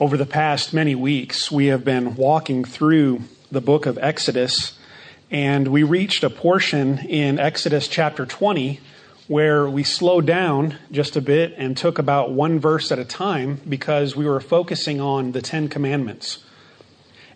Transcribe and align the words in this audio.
Over 0.00 0.16
the 0.16 0.24
past 0.24 0.72
many 0.72 0.94
weeks, 0.94 1.50
we 1.50 1.66
have 1.66 1.84
been 1.84 2.16
walking 2.16 2.64
through 2.64 3.20
the 3.52 3.60
book 3.60 3.84
of 3.84 3.98
Exodus, 3.98 4.78
and 5.30 5.68
we 5.68 5.82
reached 5.82 6.24
a 6.24 6.30
portion 6.30 7.00
in 7.00 7.38
Exodus 7.38 7.86
chapter 7.86 8.24
20 8.24 8.80
where 9.28 9.68
we 9.68 9.84
slowed 9.84 10.24
down 10.24 10.78
just 10.90 11.16
a 11.16 11.20
bit 11.20 11.52
and 11.58 11.76
took 11.76 11.98
about 11.98 12.32
one 12.32 12.58
verse 12.58 12.90
at 12.90 12.98
a 12.98 13.04
time 13.04 13.60
because 13.68 14.16
we 14.16 14.24
were 14.24 14.40
focusing 14.40 15.02
on 15.02 15.32
the 15.32 15.42
Ten 15.42 15.68
Commandments. 15.68 16.38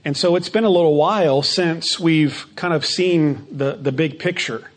And 0.03 0.17
so 0.17 0.35
it's 0.35 0.49
been 0.49 0.65
a 0.65 0.71
little 0.71 0.97
while 0.97 1.43
since 1.43 2.01
we've 2.01 2.47
kind 2.57 2.73
of 2.73 2.87
seen 2.87 3.47
the, 3.51 3.75
the 3.77 3.93
big 3.93 4.19
picture 4.19 4.71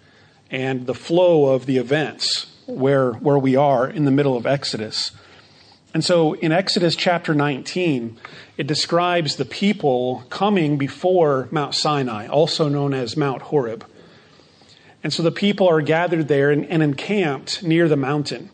and 0.52 0.86
the 0.88 0.94
flow 0.94 1.54
of 1.54 1.66
the 1.66 1.78
events 1.78 2.54
where, 2.66 3.14
where 3.14 3.40
we 3.40 3.56
are 3.56 3.90
in 3.90 4.04
the 4.04 4.12
middle 4.12 4.36
of 4.36 4.46
Exodus. 4.46 5.14
And 5.94 6.04
so 6.04 6.34
in 6.34 6.52
Exodus 6.52 6.96
chapter 6.96 7.34
19, 7.34 8.18
it 8.58 8.68
describes 8.68 9.36
the 9.36 9.46
people 9.46 10.24
coming 10.30 10.78
before 10.78 11.48
Mount 11.52 11.74
Sinai, 11.76 12.28
also 12.28 12.68
known 12.68 12.94
as 12.94 13.18
Mount 13.18 13.44
Horeb. 13.44 13.86
And 15.04 15.14
so 15.14 15.24
the 15.24 15.32
people 15.32 15.68
are 15.68 15.82
gathered 15.82 16.28
there 16.28 16.52
and, 16.52 16.66
and 16.66 16.84
encamped 16.84 17.64
near 17.64 17.88
the 17.88 17.96
mountain. 17.96 18.50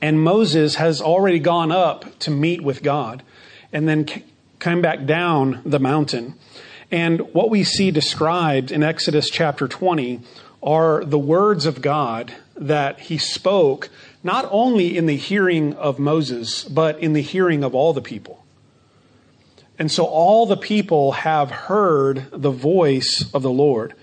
And 0.00 0.20
Moses 0.20 0.74
has 0.74 1.00
already 1.00 1.38
gone 1.38 1.72
up 1.72 2.18
to 2.20 2.30
meet 2.30 2.62
with 2.62 2.82
God 2.82 3.22
and 3.72 3.88
then 3.88 4.06
come 4.58 4.82
back 4.82 5.06
down 5.06 5.62
the 5.64 5.78
mountain. 5.78 6.34
And 6.90 7.20
what 7.32 7.50
we 7.50 7.64
see 7.64 7.90
described 7.90 8.70
in 8.70 8.82
Exodus 8.82 9.30
chapter 9.30 9.68
20 9.68 10.20
are 10.62 11.04
the 11.04 11.18
words 11.18 11.66
of 11.66 11.82
God 11.82 12.34
that 12.56 13.00
he 13.00 13.18
spoke 13.18 13.90
not 14.24 14.48
only 14.50 14.96
in 14.96 15.06
the 15.06 15.16
hearing 15.16 15.74
of 15.74 15.98
Moses, 15.98 16.64
but 16.64 16.98
in 16.98 17.12
the 17.12 17.22
hearing 17.22 17.62
of 17.62 17.74
all 17.74 17.92
the 17.92 18.02
people. 18.02 18.44
And 19.78 19.92
so 19.92 20.04
all 20.04 20.46
the 20.46 20.56
people 20.56 21.12
have 21.12 21.50
heard 21.50 22.26
the 22.32 22.50
voice 22.50 23.30
of 23.34 23.42
the 23.42 23.50
Lord. 23.50 23.94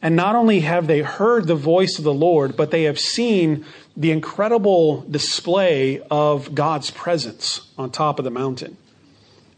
And 0.00 0.16
not 0.16 0.36
only 0.36 0.60
have 0.60 0.86
they 0.86 1.00
heard 1.00 1.46
the 1.46 1.54
voice 1.54 1.98
of 1.98 2.04
the 2.04 2.14
Lord, 2.14 2.56
but 2.56 2.70
they 2.70 2.84
have 2.84 2.98
seen 2.98 3.64
the 3.96 4.10
incredible 4.10 5.02
display 5.02 6.00
of 6.10 6.54
God's 6.54 6.90
presence 6.90 7.68
on 7.76 7.90
top 7.90 8.18
of 8.18 8.24
the 8.24 8.30
mountain. 8.30 8.76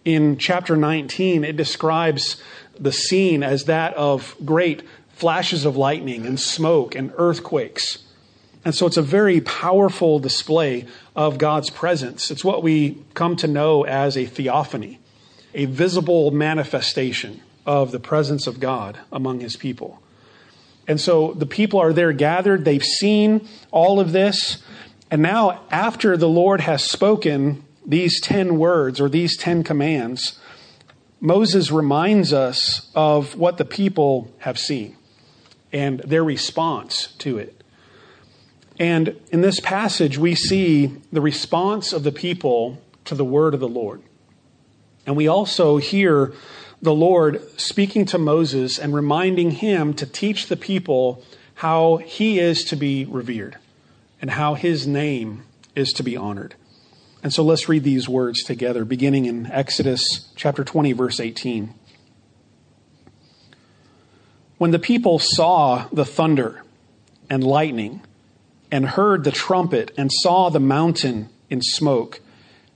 In 0.04 0.38
chapter 0.38 0.76
19, 0.76 1.44
it 1.44 1.56
describes 1.56 2.42
the 2.78 2.90
scene 2.90 3.42
as 3.42 3.66
that 3.66 3.94
of 3.94 4.34
great 4.44 4.82
flashes 5.10 5.66
of 5.66 5.76
lightning 5.76 6.24
and 6.26 6.40
smoke 6.40 6.94
and 6.94 7.12
earthquakes. 7.16 7.98
And 8.64 8.75
so 8.75 8.86
it's 8.86 8.97
a 8.97 9.03
very 9.03 9.41
powerful 9.41 10.19
display 10.19 10.86
of 11.16 11.39
God's 11.39 11.70
presence. 11.70 12.30
It's 12.30 12.44
what 12.44 12.62
we 12.62 12.98
come 13.14 13.36
to 13.36 13.47
know 13.47 13.84
as 13.84 14.16
a 14.16 14.27
theophany, 14.27 15.00
a 15.55 15.64
visible 15.64 16.30
manifestation 16.30 17.41
of 17.64 17.91
the 17.91 18.00
presence 18.00 18.47
of 18.47 18.61
God 18.61 18.98
among 19.11 19.41
his 19.41 19.56
people. 19.56 20.03
And 20.86 21.00
so 21.00 21.33
the 21.33 21.47
people 21.47 21.81
are 21.81 21.92
there 21.92 22.12
gathered, 22.12 22.64
they've 22.64 22.84
seen 22.84 23.48
all 23.70 24.00
of 24.00 24.12
this. 24.12 24.62
And 25.11 25.22
now, 25.22 25.61
after 25.70 26.16
the 26.16 26.28
Lord 26.28 26.61
has 26.61 26.84
spoken 26.84 27.64
these 27.86 28.20
10 28.20 28.58
words 28.58 29.00
or 29.00 29.08
these 29.08 29.36
10 29.36 29.64
commands, 29.64 30.38
Moses 31.20 31.70
reminds 31.70 32.33
us 32.33 32.91
of 32.94 33.36
what 33.36 33.58
the 33.58 33.64
people 33.64 34.33
have 34.38 34.58
seen 34.58 34.97
and 35.72 36.00
their 36.00 36.25
response 36.25 37.08
to 37.19 37.38
it. 37.38 37.59
And 38.80 39.20
in 39.30 39.42
this 39.42 39.60
passage, 39.60 40.16
we 40.16 40.34
see 40.34 40.86
the 41.12 41.20
response 41.20 41.92
of 41.92 42.02
the 42.02 42.10
people 42.10 42.82
to 43.04 43.14
the 43.14 43.26
word 43.26 43.52
of 43.52 43.60
the 43.60 43.68
Lord. 43.68 44.00
And 45.06 45.16
we 45.16 45.28
also 45.28 45.76
hear 45.76 46.32
the 46.80 46.94
Lord 46.94 47.42
speaking 47.60 48.06
to 48.06 48.16
Moses 48.16 48.78
and 48.78 48.94
reminding 48.94 49.50
him 49.50 49.92
to 49.94 50.06
teach 50.06 50.46
the 50.46 50.56
people 50.56 51.22
how 51.56 51.98
he 51.98 52.38
is 52.38 52.64
to 52.64 52.76
be 52.76 53.04
revered 53.04 53.58
and 54.22 54.30
how 54.30 54.54
his 54.54 54.86
name 54.86 55.42
is 55.76 55.92
to 55.92 56.02
be 56.02 56.16
honored. 56.16 56.54
And 57.22 57.34
so 57.34 57.42
let's 57.44 57.69
read 57.69 57.84
these 57.84 58.08
words 58.08 58.42
together, 58.42 58.86
beginning 58.86 59.26
in 59.26 59.44
Exodus 59.52 60.26
chapter 60.36 60.64
20, 60.64 60.94
verse 60.94 61.20
18. 61.20 61.74
When 64.56 64.70
the 64.70 64.78
people 64.78 65.19
saw 65.19 65.86
the 65.92 66.06
thunder 66.06 66.62
and 67.28 67.44
lightning, 67.44 68.00
and 68.70 68.86
heard 68.86 69.25
the 69.25 69.32
trumpet 69.32 69.92
and 69.97 70.10
saw 70.12 70.48
the 70.48 70.60
mountain 70.60 71.28
in 71.48 71.60
smoke, 71.62 72.20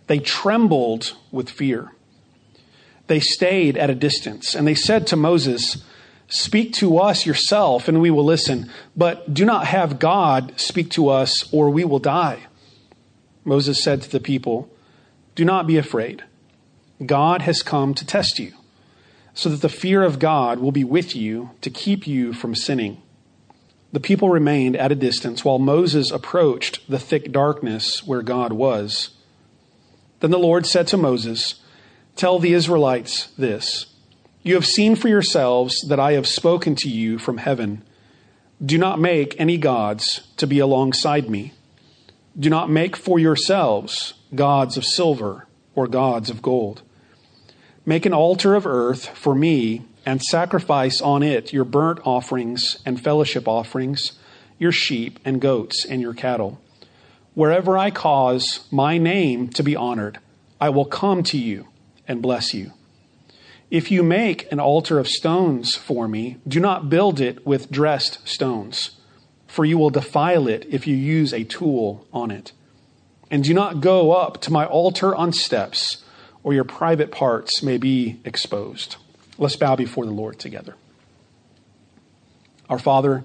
they 0.06 0.18
trembled 0.18 1.16
with 1.30 1.48
fear. 1.48 1.92
They 3.06 3.20
stayed 3.20 3.76
at 3.76 3.90
a 3.90 3.94
distance, 3.94 4.54
and 4.54 4.66
they 4.66 4.74
said 4.74 5.06
to 5.08 5.16
Moses, 5.16 5.82
Speak 6.28 6.72
to 6.74 6.98
us 6.98 7.26
yourself, 7.26 7.86
and 7.86 8.00
we 8.00 8.10
will 8.10 8.24
listen, 8.24 8.70
but 8.96 9.32
do 9.32 9.44
not 9.44 9.66
have 9.66 9.98
God 9.98 10.58
speak 10.58 10.90
to 10.90 11.08
us, 11.08 11.52
or 11.52 11.68
we 11.70 11.84
will 11.84 11.98
die. 11.98 12.46
Moses 13.44 13.82
said 13.82 14.02
to 14.02 14.10
the 14.10 14.20
people, 14.20 14.70
Do 15.34 15.44
not 15.44 15.66
be 15.66 15.76
afraid. 15.76 16.24
God 17.04 17.42
has 17.42 17.62
come 17.62 17.92
to 17.94 18.06
test 18.06 18.38
you, 18.38 18.54
so 19.34 19.50
that 19.50 19.60
the 19.60 19.68
fear 19.68 20.02
of 20.02 20.18
God 20.18 20.60
will 20.60 20.72
be 20.72 20.84
with 20.84 21.14
you 21.14 21.50
to 21.60 21.68
keep 21.68 22.06
you 22.06 22.32
from 22.32 22.54
sinning. 22.54 23.02
The 23.94 24.00
people 24.00 24.28
remained 24.28 24.74
at 24.74 24.90
a 24.90 24.96
distance 24.96 25.44
while 25.44 25.60
Moses 25.60 26.10
approached 26.10 26.80
the 26.90 26.98
thick 26.98 27.30
darkness 27.30 28.04
where 28.04 28.22
God 28.22 28.52
was. 28.52 29.10
Then 30.18 30.32
the 30.32 30.36
Lord 30.36 30.66
said 30.66 30.88
to 30.88 30.96
Moses, 30.96 31.62
Tell 32.16 32.40
the 32.40 32.54
Israelites 32.54 33.28
this 33.38 33.86
You 34.42 34.56
have 34.56 34.66
seen 34.66 34.96
for 34.96 35.06
yourselves 35.06 35.80
that 35.82 36.00
I 36.00 36.14
have 36.14 36.26
spoken 36.26 36.74
to 36.74 36.88
you 36.88 37.18
from 37.18 37.38
heaven. 37.38 37.84
Do 38.60 38.78
not 38.78 38.98
make 38.98 39.38
any 39.38 39.58
gods 39.58 40.26
to 40.38 40.46
be 40.48 40.58
alongside 40.58 41.30
me. 41.30 41.52
Do 42.36 42.50
not 42.50 42.68
make 42.68 42.96
for 42.96 43.20
yourselves 43.20 44.14
gods 44.34 44.76
of 44.76 44.84
silver 44.84 45.46
or 45.76 45.86
gods 45.86 46.30
of 46.30 46.42
gold. 46.42 46.82
Make 47.86 48.06
an 48.06 48.12
altar 48.12 48.56
of 48.56 48.66
earth 48.66 49.06
for 49.16 49.36
me 49.36 49.84
and 50.06 50.22
sacrifice 50.22 51.00
on 51.00 51.22
it 51.22 51.52
your 51.52 51.64
burnt 51.64 52.00
offerings 52.04 52.78
and 52.84 53.02
fellowship 53.02 53.48
offerings, 53.48 54.12
your 54.58 54.72
sheep 54.72 55.18
and 55.24 55.40
goats 55.40 55.84
and 55.84 56.00
your 56.00 56.14
cattle. 56.14 56.60
Wherever 57.34 57.76
I 57.76 57.90
cause 57.90 58.66
my 58.70 58.98
name 58.98 59.48
to 59.50 59.62
be 59.62 59.74
honored, 59.74 60.18
I 60.60 60.68
will 60.68 60.84
come 60.84 61.22
to 61.24 61.38
you 61.38 61.68
and 62.06 62.22
bless 62.22 62.54
you. 62.54 62.72
If 63.70 63.90
you 63.90 64.02
make 64.02 64.50
an 64.52 64.60
altar 64.60 64.98
of 64.98 65.08
stones 65.08 65.74
for 65.74 66.06
me, 66.06 66.36
do 66.46 66.60
not 66.60 66.88
build 66.88 67.20
it 67.20 67.44
with 67.44 67.70
dressed 67.70 68.26
stones, 68.28 69.00
for 69.48 69.64
you 69.64 69.78
will 69.78 69.90
defile 69.90 70.46
it 70.46 70.66
if 70.70 70.86
you 70.86 70.94
use 70.94 71.32
a 71.32 71.44
tool 71.44 72.06
on 72.12 72.30
it. 72.30 72.52
And 73.30 73.42
do 73.42 73.52
not 73.52 73.80
go 73.80 74.12
up 74.12 74.40
to 74.42 74.52
my 74.52 74.64
altar 74.64 75.14
on 75.14 75.32
steps, 75.32 76.04
or 76.44 76.54
your 76.54 76.64
private 76.64 77.10
parts 77.10 77.62
may 77.62 77.78
be 77.78 78.20
exposed. 78.24 78.96
Let's 79.36 79.56
bow 79.56 79.74
before 79.74 80.06
the 80.06 80.12
Lord 80.12 80.38
together. 80.38 80.76
Our 82.68 82.78
Father, 82.78 83.24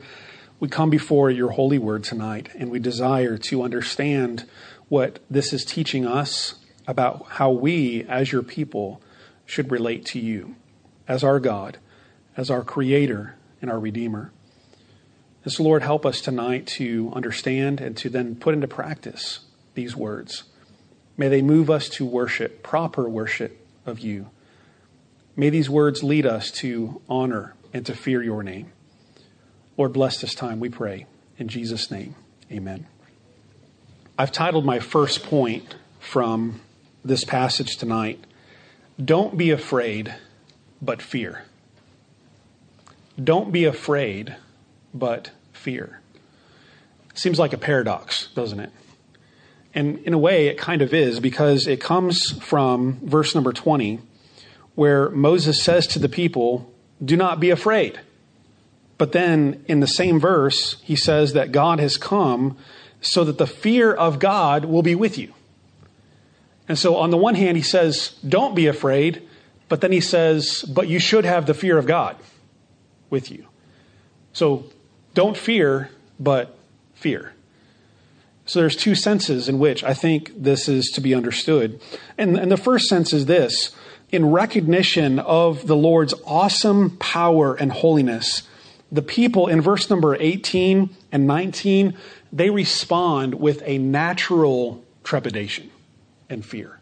we 0.60 0.68
come 0.68 0.90
before 0.90 1.30
your 1.30 1.52
holy 1.52 1.78
word 1.78 2.04
tonight 2.04 2.50
and 2.56 2.72
we 2.72 2.80
desire 2.80 3.38
to 3.38 3.62
understand 3.64 4.46
what 4.90 5.20
this 5.30 5.54
is 5.54 5.64
teaching 5.64 6.06
us 6.06 6.56
about 6.88 7.28
how 7.30 7.52
we, 7.52 8.04
as 8.06 8.32
your 8.32 8.42
people, 8.42 9.02
should 9.46 9.72
relate 9.72 10.06
to 10.06 10.20
you 10.20 10.56
as 11.08 11.24
our 11.24 11.40
God, 11.40 11.78
as 12.36 12.50
our 12.50 12.64
Creator 12.64 13.36
and 13.62 13.70
our 13.70 13.80
Redeemer. 13.80 14.32
And 15.44 15.54
so, 15.54 15.64
Lord, 15.64 15.84
help 15.84 16.06
us 16.06 16.22
tonight 16.22 16.66
to 16.68 17.12
understand 17.14 17.80
and 17.80 17.96
to 17.98 18.10
then 18.10 18.36
put 18.36 18.56
into 18.56 18.68
practice 18.68 19.42
these 19.76 19.96
words. 19.96 20.44
May 21.18 21.28
they 21.28 21.42
move 21.42 21.70
us 21.70 21.88
to 21.90 22.06
worship, 22.06 22.64
proper 22.64 23.08
worship 23.08 23.66
of 23.86 24.00
you. 24.00 24.32
May 25.40 25.50
these 25.50 25.70
words 25.70 26.04
lead 26.04 26.26
us 26.26 26.52
to 26.52 27.02
honor 27.08 27.56
and 27.74 27.86
to 27.86 27.96
fear 27.96 28.22
your 28.22 28.44
name. 28.44 28.74
Lord, 29.78 29.94
bless 29.94 30.20
this 30.20 30.36
time, 30.36 30.60
we 30.60 30.68
pray. 30.68 31.06
In 31.38 31.48
Jesus' 31.48 31.90
name, 31.90 32.16
amen. 32.52 32.88
I've 34.18 34.34
titled 34.34 34.66
my 34.66 34.80
first 34.80 35.24
point 35.24 35.76
from 36.02 36.60
this 37.06 37.24
passage 37.24 37.78
tonight 37.78 38.22
Don't 39.02 39.38
be 39.38 39.52
afraid, 39.52 40.14
but 40.82 41.02
fear. 41.02 41.46
Don't 43.18 43.54
be 43.54 43.64
afraid, 43.64 44.36
but 44.94 45.32
fear. 45.54 46.02
Seems 47.14 47.40
like 47.40 47.54
a 47.54 47.58
paradox, 47.58 48.28
doesn't 48.36 48.60
it? 48.60 48.74
And 49.74 50.00
in 50.00 50.14
a 50.14 50.18
way, 50.18 50.48
it 50.48 50.58
kind 50.58 50.82
of 50.82 50.94
is 50.94 51.22
because 51.22 51.66
it 51.66 51.80
comes 51.80 52.38
from 52.42 53.00
verse 53.02 53.34
number 53.36 53.54
20 53.54 54.02
where 54.80 55.10
Moses 55.10 55.62
says 55.62 55.86
to 55.88 56.00
the 56.00 56.08
people, 56.08 56.72
Do 57.04 57.18
not 57.18 57.42
be 57.42 57.50
afraid. 57.50 58.00
But 58.98 59.12
then 59.12 59.62
in 59.68 59.82
the 59.82 59.88
same 59.88 60.22
verse, 60.22 60.80
he 60.84 60.96
says 60.96 61.34
that 61.34 61.52
God 61.52 61.82
has 61.82 61.98
come 61.98 62.58
so 63.02 63.26
that 63.26 63.38
the 63.38 63.46
fear 63.46 63.94
of 63.94 64.20
God 64.20 64.64
will 64.64 64.82
be 64.82 64.96
with 64.96 65.18
you. 65.18 65.34
And 66.70 66.80
so, 66.80 66.96
on 66.96 67.10
the 67.10 67.18
one 67.18 67.36
hand, 67.36 67.58
he 67.58 67.64
says, 67.64 68.16
Don't 68.26 68.56
be 68.56 68.68
afraid. 68.68 69.28
But 69.68 69.82
then 69.82 69.92
he 69.92 70.00
says, 70.00 70.64
But 70.64 70.88
you 70.88 70.98
should 70.98 71.26
have 71.26 71.46
the 71.46 71.54
fear 71.54 71.78
of 71.78 71.86
God 71.86 72.16
with 73.10 73.30
you. 73.30 73.48
So, 74.32 74.64
don't 75.14 75.36
fear, 75.36 75.90
but 76.22 76.58
fear. 76.94 77.34
So, 78.46 78.62
there's 78.62 78.78
two 78.78 78.96
senses 78.96 79.50
in 79.50 79.60
which 79.60 79.84
I 79.84 79.94
think 79.94 80.32
this 80.42 80.70
is 80.70 80.90
to 80.92 81.02
be 81.02 81.14
understood. 81.14 81.82
And, 82.18 82.38
and 82.38 82.50
the 82.50 82.56
first 82.56 82.88
sense 82.88 83.12
is 83.12 83.26
this 83.26 83.76
in 84.12 84.32
recognition 84.32 85.20
of 85.20 85.68
the 85.68 85.76
Lord's 85.76 86.14
awesome 86.26 86.98
power 86.98 87.56
and 87.56 87.72
holiness, 87.72 88.44
the 88.92 89.02
people 89.02 89.48
in 89.48 89.62
verse 89.62 89.90
number 89.90 90.16
18 90.16 90.90
and 91.12 91.28
19, 91.28 91.96
they 92.34 92.50
respond 92.50 93.36
with 93.36 93.62
a 93.66 93.78
natural 93.78 94.84
trepidation 95.04 95.70
and 96.30 96.44
fear. 96.44 96.80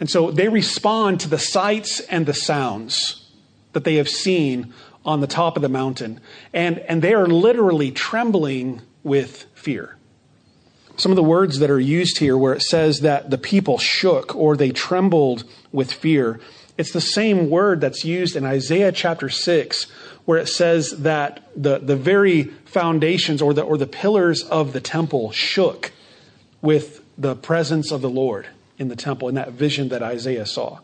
And 0.00 0.10
so 0.10 0.32
they 0.32 0.48
respond 0.48 1.20
to 1.20 1.28
the 1.28 1.38
sights 1.38 2.00
and 2.00 2.26
the 2.26 2.34
sounds 2.34 3.30
that 3.72 3.84
they 3.84 3.96
have 3.96 4.08
seen 4.08 4.72
on 5.04 5.20
the 5.20 5.26
top 5.26 5.56
of 5.56 5.62
the 5.62 5.68
mountain. 5.68 6.20
And, 6.52 6.78
and 6.80 7.02
they 7.02 7.14
are 7.14 7.26
literally 7.26 7.92
trembling 7.92 8.82
with 9.04 9.46
fear. 9.54 9.96
Some 10.96 11.12
of 11.12 11.16
the 11.16 11.22
words 11.22 11.58
that 11.58 11.70
are 11.70 11.80
used 11.80 12.18
here, 12.18 12.36
where 12.36 12.52
it 12.52 12.62
says 12.62 13.00
that 13.00 13.30
the 13.30 13.38
people 13.38 13.78
shook 13.78 14.34
or 14.36 14.56
they 14.56 14.70
trembled 14.70 15.44
with 15.72 15.92
fear, 15.92 16.40
it's 16.78 16.92
the 16.92 17.00
same 17.00 17.50
word 17.50 17.80
that's 17.80 18.04
used 18.04 18.36
in 18.36 18.44
Isaiah 18.44 18.92
chapter 18.92 19.28
6, 19.28 19.84
where 20.24 20.38
it 20.38 20.48
says 20.48 20.90
that 20.98 21.40
the, 21.56 21.78
the 21.78 21.96
very 21.96 22.44
foundations 22.64 23.42
or 23.42 23.52
the, 23.52 23.62
or 23.62 23.76
the 23.76 23.86
pillars 23.86 24.42
of 24.44 24.72
the 24.72 24.80
temple 24.80 25.32
shook 25.32 25.92
with 26.60 27.02
the 27.18 27.34
presence 27.34 27.90
of 27.90 28.00
the 28.00 28.10
Lord 28.10 28.48
in 28.78 28.88
the 28.88 28.96
temple, 28.96 29.28
in 29.28 29.34
that 29.34 29.52
vision 29.52 29.88
that 29.90 30.02
Isaiah 30.02 30.46
saw. 30.46 30.80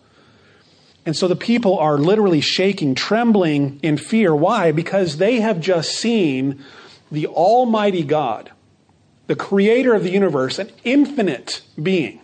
And 1.07 1.17
so 1.17 1.27
the 1.27 1.37
people 1.37 1.79
are 1.79 1.97
literally 1.97 2.43
shaking, 2.43 2.95
trembling 2.95 3.81
in 3.83 3.97
fear. 3.97 4.35
Why? 4.35 4.73
Because 4.73 5.17
they 5.17 5.41
have 5.41 5.59
just 5.59 5.93
seen 5.93 6.63
the 7.11 7.27
Almighty 7.27 8.03
God, 8.03 8.51
the 9.29 9.37
creator 9.37 9.95
of 9.95 10.03
the 10.03 10.11
universe, 10.11 10.59
an 10.59 10.71
infinite 10.83 11.63
being, 11.81 12.21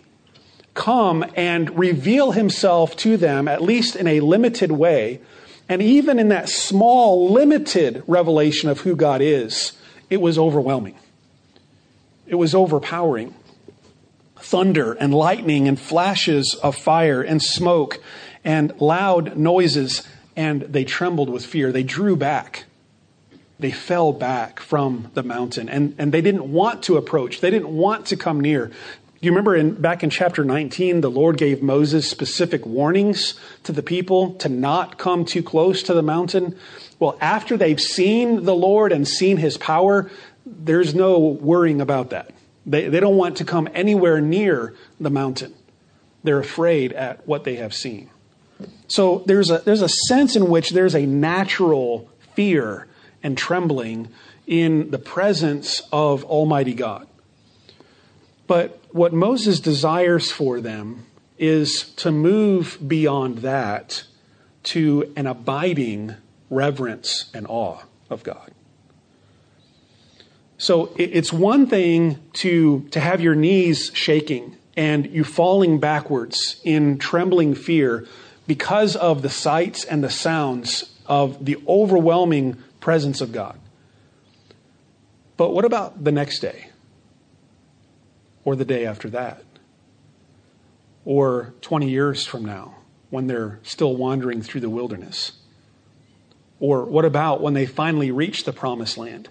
come 0.73 1.23
and 1.35 1.79
reveal 1.79 2.31
himself 2.31 2.97
to 2.97 3.15
them, 3.15 3.47
at 3.47 3.61
least 3.61 3.95
in 3.95 4.07
a 4.07 4.19
limited 4.19 4.71
way. 4.71 5.21
And 5.69 5.81
even 5.81 6.19
in 6.19 6.29
that 6.29 6.49
small, 6.49 7.31
limited 7.31 8.03
revelation 8.07 8.69
of 8.69 8.81
who 8.81 8.95
God 8.95 9.21
is, 9.21 9.71
it 10.09 10.19
was 10.19 10.37
overwhelming. 10.37 10.95
It 12.27 12.35
was 12.35 12.53
overpowering 12.53 13.33
thunder 14.37 14.93
and 14.93 15.13
lightning 15.13 15.67
and 15.67 15.79
flashes 15.79 16.55
of 16.61 16.75
fire 16.75 17.21
and 17.21 17.41
smoke 17.41 17.99
and 18.43 18.79
loud 18.79 19.37
noises, 19.37 20.07
and 20.35 20.61
they 20.63 20.83
trembled 20.83 21.29
with 21.29 21.45
fear. 21.45 21.71
They 21.71 21.83
drew 21.83 22.15
back. 22.15 22.65
They 23.59 23.71
fell 23.71 24.11
back 24.11 24.59
from 24.59 25.11
the 25.13 25.23
mountain, 25.23 25.69
and, 25.69 25.95
and 25.97 26.11
they 26.11 26.21
didn't 26.21 26.51
want 26.51 26.83
to 26.83 26.97
approach. 26.97 27.39
They 27.39 27.51
didn't 27.51 27.69
want 27.69 28.07
to 28.07 28.17
come 28.17 28.41
near. 28.41 28.71
You 29.21 29.31
remember 29.31 29.55
in, 29.55 29.75
back 29.75 30.03
in 30.03 30.09
chapter 30.09 30.43
19, 30.43 31.01
the 31.01 31.09
Lord 31.09 31.37
gave 31.37 31.63
Moses 31.63 32.09
specific 32.09 32.65
warnings 32.65 33.39
to 33.63 33.71
the 33.71 33.81
people 33.81 34.33
to 34.35 34.49
not 34.49 34.97
come 34.97 35.23
too 35.25 35.41
close 35.41 35.83
to 35.83 35.93
the 35.93 36.03
mountain. 36.03 36.57
Well, 36.99 37.17
after 37.21 37.55
they've 37.55 37.79
seen 37.79 38.43
the 38.43 38.55
Lord 38.55 38.91
and 38.91 39.07
seen 39.07 39.37
his 39.37 39.57
power, 39.57 40.11
there's 40.45 40.93
no 40.93 41.17
worrying 41.17 41.79
about 41.79 42.09
that. 42.09 42.31
They, 42.65 42.89
they 42.89 42.99
don't 42.99 43.17
want 43.17 43.37
to 43.37 43.45
come 43.45 43.69
anywhere 43.73 44.19
near 44.19 44.75
the 44.99 45.09
mountain. 45.09 45.53
They're 46.23 46.39
afraid 46.39 46.93
at 46.93 47.25
what 47.27 47.45
they 47.45 47.55
have 47.55 47.73
seen. 47.73 48.09
So 48.87 49.23
there's 49.25 49.49
a, 49.49 49.59
there's 49.59 49.81
a 49.81 49.89
sense 49.89 50.35
in 50.35 50.49
which 50.49 50.71
there's 50.71 50.95
a 50.95 51.05
natural 51.05 52.09
fear 52.35 52.87
and 53.25 53.35
trembling 53.35 54.07
in 54.45 54.91
the 54.91 54.99
presence 54.99 55.81
of 55.91 56.23
Almighty 56.25 56.75
God. 56.75 57.07
But 58.45 58.79
what 58.91 59.13
Moses 59.13 59.59
desires 59.59 60.31
for 60.31 60.61
them 60.61 61.07
is 61.39 61.89
to 61.95 62.11
move 62.11 62.77
beyond 62.87 63.39
that 63.39 64.03
to 64.65 65.11
an 65.15 65.25
abiding 65.25 66.13
reverence 66.51 67.31
and 67.33 67.47
awe 67.49 67.79
of 68.11 68.21
God. 68.21 68.51
So 70.59 70.93
it's 70.95 71.33
one 71.33 71.65
thing 71.65 72.19
to, 72.33 72.87
to 72.91 72.99
have 72.99 73.21
your 73.21 73.33
knees 73.33 73.89
shaking 73.95 74.55
and 74.77 75.07
you 75.07 75.23
falling 75.23 75.79
backwards 75.79 76.61
in 76.63 76.99
trembling 76.99 77.55
fear 77.55 78.05
because 78.45 78.95
of 78.95 79.23
the 79.23 79.31
sights 79.31 79.83
and 79.83 80.03
the 80.03 80.11
sounds 80.11 80.91
of 81.07 81.43
the 81.43 81.57
overwhelming 81.67 82.57
presence 82.85 83.19
of 83.19 83.31
God. 83.31 83.59
But 85.37 85.55
what 85.55 85.65
about 85.65 86.03
the 86.03 86.11
next 86.11 86.37
day? 86.37 86.69
Or 88.43 88.55
the 88.55 88.63
day 88.63 88.85
after 88.85 89.09
that? 89.09 89.41
Or 91.03 91.55
20 91.61 91.89
years 91.89 92.27
from 92.27 92.45
now 92.45 92.75
when 93.09 93.25
they're 93.25 93.59
still 93.63 93.95
wandering 93.95 94.43
through 94.43 94.61
the 94.61 94.69
wilderness? 94.69 95.31
Or 96.59 96.85
what 96.85 97.05
about 97.05 97.41
when 97.41 97.55
they 97.55 97.65
finally 97.65 98.11
reach 98.11 98.43
the 98.43 98.53
promised 98.53 98.99
land? 98.99 99.29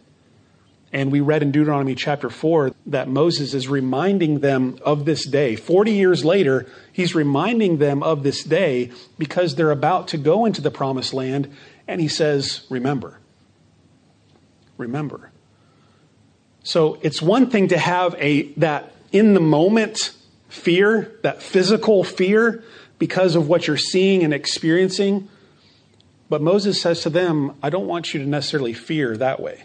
And 0.92 1.12
we 1.12 1.20
read 1.20 1.44
in 1.44 1.52
Deuteronomy 1.52 1.94
chapter 1.94 2.30
4 2.30 2.72
that 2.86 3.08
Moses 3.08 3.54
is 3.54 3.68
reminding 3.68 4.40
them 4.40 4.80
of 4.84 5.04
this 5.04 5.24
day. 5.24 5.54
40 5.54 5.92
years 5.92 6.24
later, 6.24 6.66
he's 6.92 7.14
reminding 7.14 7.78
them 7.78 8.02
of 8.02 8.24
this 8.24 8.42
day 8.42 8.90
because 9.16 9.54
they're 9.54 9.70
about 9.70 10.08
to 10.08 10.18
go 10.18 10.44
into 10.44 10.60
the 10.60 10.72
promised 10.72 11.14
land. 11.14 11.54
And 11.86 12.00
he 12.00 12.08
says, 12.08 12.66
Remember. 12.68 13.20
Remember. 14.76 15.30
So 16.62 16.98
it's 17.02 17.20
one 17.20 17.50
thing 17.50 17.68
to 17.68 17.78
have 17.78 18.14
a 18.18 18.52
that 18.54 18.92
in 19.12 19.34
the 19.34 19.40
moment 19.40 20.14
fear, 20.48 21.18
that 21.22 21.42
physical 21.42 22.04
fear 22.04 22.64
because 22.98 23.36
of 23.36 23.48
what 23.48 23.66
you're 23.66 23.76
seeing 23.76 24.22
and 24.22 24.32
experiencing. 24.32 25.28
But 26.28 26.40
Moses 26.40 26.80
says 26.80 27.02
to 27.02 27.10
them, 27.10 27.54
I 27.62 27.70
don't 27.70 27.86
want 27.86 28.14
you 28.14 28.20
to 28.20 28.26
necessarily 28.26 28.72
fear 28.72 29.16
that 29.16 29.40
way 29.40 29.64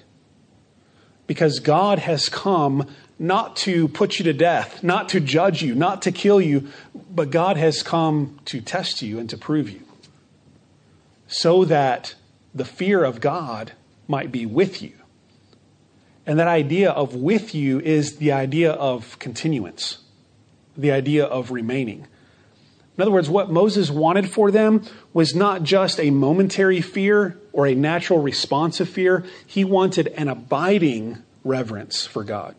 because 1.25 1.59
God 1.59 1.99
has 1.99 2.27
come 2.27 2.87
not 3.17 3.55
to 3.57 3.87
put 3.87 4.17
you 4.17 4.25
to 4.25 4.33
death, 4.33 4.83
not 4.83 5.09
to 5.09 5.19
judge 5.19 5.61
you, 5.61 5.75
not 5.75 6.01
to 6.03 6.11
kill 6.11 6.41
you, 6.41 6.69
but 7.11 7.29
God 7.29 7.57
has 7.57 7.83
come 7.83 8.39
to 8.45 8.61
test 8.61 9.01
you 9.01 9.19
and 9.19 9.29
to 9.29 9.37
prove 9.37 9.69
you 9.69 9.81
so 11.27 11.65
that 11.65 12.15
the 12.53 12.65
fear 12.65 13.03
of 13.03 13.21
God 13.21 13.73
might 14.07 14.31
be 14.31 14.45
with 14.45 14.81
you. 14.81 14.98
And 16.29 16.37
that 16.37 16.47
idea 16.47 16.91
of 16.91 17.15
with 17.15 17.55
you 17.55 17.79
is 17.79 18.17
the 18.17 18.33
idea 18.33 18.73
of 18.73 19.17
continuance, 19.17 19.97
the 20.77 20.91
idea 20.91 21.25
of 21.25 21.49
remaining. 21.49 22.05
In 22.95 23.01
other 23.01 23.09
words, 23.09 23.27
what 23.31 23.49
Moses 23.49 23.89
wanted 23.89 24.29
for 24.29 24.51
them 24.51 24.85
was 25.11 25.33
not 25.33 25.63
just 25.63 25.99
a 25.99 26.11
momentary 26.11 26.81
fear 26.81 27.39
or 27.51 27.65
a 27.65 27.73
natural 27.73 28.19
response 28.19 28.79
of 28.79 28.87
fear. 28.87 29.25
He 29.47 29.63
wanted 29.63 30.05
an 30.09 30.27
abiding 30.27 31.17
reverence 31.43 32.05
for 32.05 32.23
God 32.23 32.55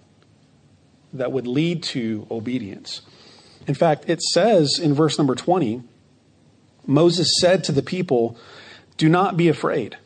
that 1.12 1.30
would 1.30 1.46
lead 1.46 1.84
to 1.84 2.26
obedience. 2.28 3.02
In 3.68 3.74
fact, 3.76 4.08
it 4.08 4.20
says 4.20 4.80
in 4.82 4.94
verse 4.94 5.16
number 5.16 5.36
20 5.36 5.84
Moses 6.88 7.38
said 7.40 7.62
to 7.62 7.70
the 7.70 7.82
people, 7.82 8.36
Do 8.96 9.08
not 9.08 9.36
be 9.36 9.46
afraid. 9.46 9.96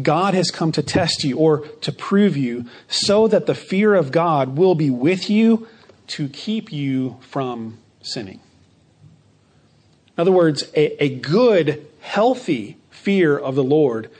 God 0.00 0.34
has 0.34 0.50
come 0.50 0.72
to 0.72 0.82
test 0.82 1.22
you 1.22 1.36
or 1.36 1.66
to 1.82 1.92
prove 1.92 2.36
you 2.36 2.64
so 2.88 3.28
that 3.28 3.46
the 3.46 3.54
fear 3.54 3.94
of 3.94 4.10
God 4.10 4.56
will 4.56 4.74
be 4.74 4.88
with 4.88 5.28
you 5.28 5.68
to 6.08 6.28
keep 6.28 6.72
you 6.72 7.18
from 7.20 7.78
sinning. 8.00 8.40
In 10.16 10.20
other 10.20 10.32
words, 10.32 10.64
a, 10.74 11.02
a 11.02 11.14
good, 11.16 11.86
healthy 12.00 12.78
fear 12.90 13.36
of 13.36 13.54
the 13.54 13.64
Lord 13.64 14.10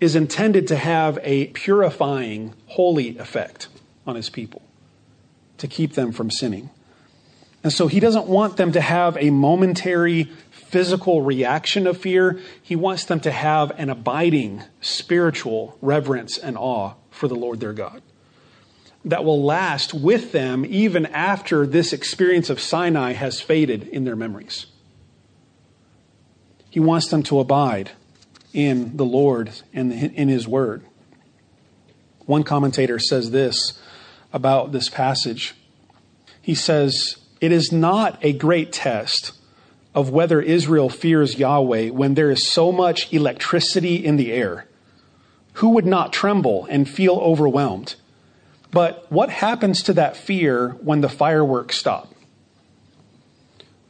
is 0.00 0.16
intended 0.16 0.66
to 0.68 0.76
have 0.76 1.18
a 1.22 1.46
purifying, 1.48 2.54
holy 2.66 3.16
effect 3.18 3.68
on 4.06 4.16
his 4.16 4.28
people, 4.28 4.62
to 5.58 5.68
keep 5.68 5.94
them 5.94 6.12
from 6.12 6.30
sinning. 6.30 6.70
And 7.62 7.72
so 7.72 7.86
he 7.86 8.00
doesn't 8.00 8.26
want 8.26 8.56
them 8.56 8.72
to 8.72 8.80
have 8.80 9.16
a 9.16 9.30
momentary 9.30 10.30
physical 10.72 11.22
reaction 11.22 11.86
of 11.86 11.98
fear. 11.98 12.40
He 12.62 12.74
wants 12.74 13.04
them 13.04 13.20
to 13.20 13.30
have 13.30 13.70
an 13.78 13.90
abiding 13.90 14.64
spiritual 14.80 15.78
reverence 15.80 16.38
and 16.38 16.56
awe 16.56 16.94
for 17.10 17.28
the 17.28 17.36
Lord 17.36 17.60
their 17.60 17.72
God 17.72 18.02
that 19.04 19.24
will 19.24 19.42
last 19.42 19.92
with 19.92 20.32
them 20.32 20.64
even 20.64 21.06
after 21.06 21.66
this 21.66 21.92
experience 21.92 22.50
of 22.50 22.60
Sinai 22.60 23.12
has 23.12 23.40
faded 23.40 23.88
in 23.88 24.04
their 24.04 24.16
memories. 24.16 24.66
He 26.70 26.80
wants 26.80 27.08
them 27.08 27.22
to 27.24 27.40
abide 27.40 27.90
in 28.52 28.96
the 28.96 29.04
Lord 29.04 29.50
and 29.72 29.92
in 29.92 30.28
His 30.28 30.46
Word. 30.46 30.84
One 32.26 32.44
commentator 32.44 32.98
says 32.98 33.30
this 33.30 33.78
about 34.32 34.72
this 34.72 34.88
passage. 34.88 35.54
He 36.40 36.54
says, 36.54 37.16
it 37.40 37.50
is 37.50 37.72
not 37.72 38.18
a 38.22 38.32
great 38.32 38.72
test 38.72 39.32
of 39.94 40.10
whether 40.10 40.40
Israel 40.40 40.88
fears 40.88 41.38
Yahweh 41.38 41.90
when 41.90 42.14
there 42.14 42.30
is 42.30 42.46
so 42.46 42.72
much 42.72 43.12
electricity 43.12 43.96
in 43.96 44.16
the 44.16 44.32
air. 44.32 44.66
Who 45.54 45.70
would 45.70 45.86
not 45.86 46.12
tremble 46.12 46.66
and 46.70 46.88
feel 46.88 47.14
overwhelmed? 47.16 47.96
But 48.70 49.10
what 49.12 49.28
happens 49.28 49.82
to 49.82 49.92
that 49.94 50.16
fear 50.16 50.70
when 50.80 51.02
the 51.02 51.10
fireworks 51.10 51.76
stop? 51.76 52.12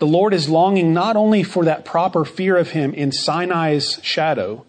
The 0.00 0.06
Lord 0.08 0.34
is 0.34 0.48
longing 0.48 0.92
not 0.92 1.14
only 1.14 1.44
for 1.44 1.64
that 1.64 1.84
proper 1.84 2.24
fear 2.24 2.56
of 2.56 2.70
Him 2.70 2.92
in 2.92 3.12
Sinai's 3.12 4.00
shadow, 4.02 4.66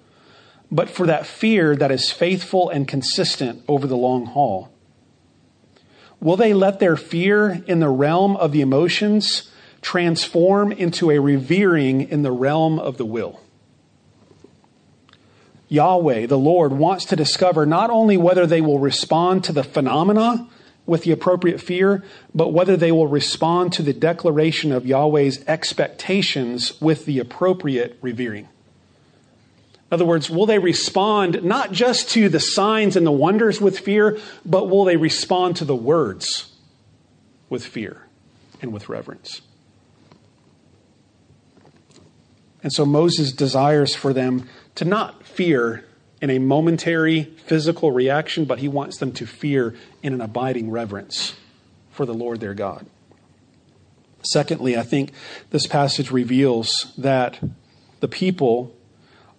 but 0.72 0.90
for 0.90 1.08
that 1.08 1.25
fear 1.25 1.75
that 1.75 1.92
is 1.92 2.12
faithful 2.12 2.70
and 2.70 2.88
consistent 2.88 3.63
over 3.68 3.88
the 3.88 3.98
long 3.98 4.28
haul. 4.28 4.72
Will 6.22 6.38
they 6.38 6.54
let 6.54 6.80
their 6.80 6.96
fear 6.96 7.63
in 7.66 7.80
the 7.80 7.90
realm 7.90 8.36
of 8.38 8.52
the 8.52 8.62
emotions 8.62 9.50
transform 9.84 10.72
into 10.72 11.12
a 11.12 11.20
revering 11.20 12.02
in 12.10 12.24
the 12.24 12.32
realm 12.32 12.80
of 12.80 12.98
the 12.98 13.06
will? 13.06 13.40
Yahweh, 15.74 16.28
the 16.28 16.38
Lord, 16.38 16.72
wants 16.72 17.06
to 17.06 17.16
discover 17.16 17.66
not 17.66 17.90
only 17.90 18.16
whether 18.18 18.46
they 18.46 18.62
will 18.62 18.80
respond 18.80 19.44
to 19.46 19.54
the 19.54 19.63
phenomena 19.63 20.48
with 20.86 21.04
the 21.04 21.12
appropriate 21.12 21.62
fear, 21.62 22.04
but 22.36 22.50
whether 22.50 22.78
they 22.78 22.92
will 22.92 23.08
respond 23.08 23.74
to 23.74 23.82
the 23.82 23.94
declaration 23.94 24.72
of 24.72 24.86
Yahweh's 24.86 25.44
expectations 25.48 26.80
with 26.82 27.06
the 27.06 27.20
appropriate 27.20 27.98
revering. 28.02 28.48
In 29.94 29.96
other 29.96 30.06
words, 30.06 30.30
will 30.30 30.46
they 30.46 30.60
respond 30.60 31.44
not 31.44 31.72
just 31.72 32.10
to 32.12 32.28
the 32.28 32.40
signs 32.40 32.96
and 32.96 33.06
the 33.06 33.12
wonders 33.12 33.62
with 33.62 33.80
fear, 33.80 34.20
but 34.46 34.70
will 34.70 34.86
they 34.86 34.98
respond 34.98 35.56
to 35.58 35.66
the 35.66 35.75
words 35.75 36.52
with 37.50 37.66
fear 37.66 38.08
and 38.62 38.74
with 38.74 38.90
reverence? 38.90 39.42
And 42.63 42.72
so 42.72 42.86
Moses 42.86 43.34
desires 43.34 43.93
for 43.93 44.13
them 44.13 44.50
to 44.75 44.86
not 44.86 45.25
fear 45.25 45.86
in 46.22 46.29
a 46.29 46.39
momentary 46.39 47.24
physical 47.46 47.91
reaction, 47.91 48.46
but 48.46 48.60
he 48.60 48.70
wants 48.70 48.98
them 48.98 49.12
to 49.12 49.27
fear 49.27 49.75
in 50.01 50.13
an 50.13 50.22
abiding 50.22 50.72
reverence 50.72 51.36
for 51.91 52.05
the 52.05 52.13
Lord 52.13 52.39
their 52.39 52.53
God. 52.53 52.86
Secondly, 54.24 54.77
I 54.77 54.84
think 54.84 55.12
this 55.50 55.67
passage 55.67 56.10
reveals 56.10 56.93
that 56.98 57.39
the 58.00 58.08
people 58.08 58.74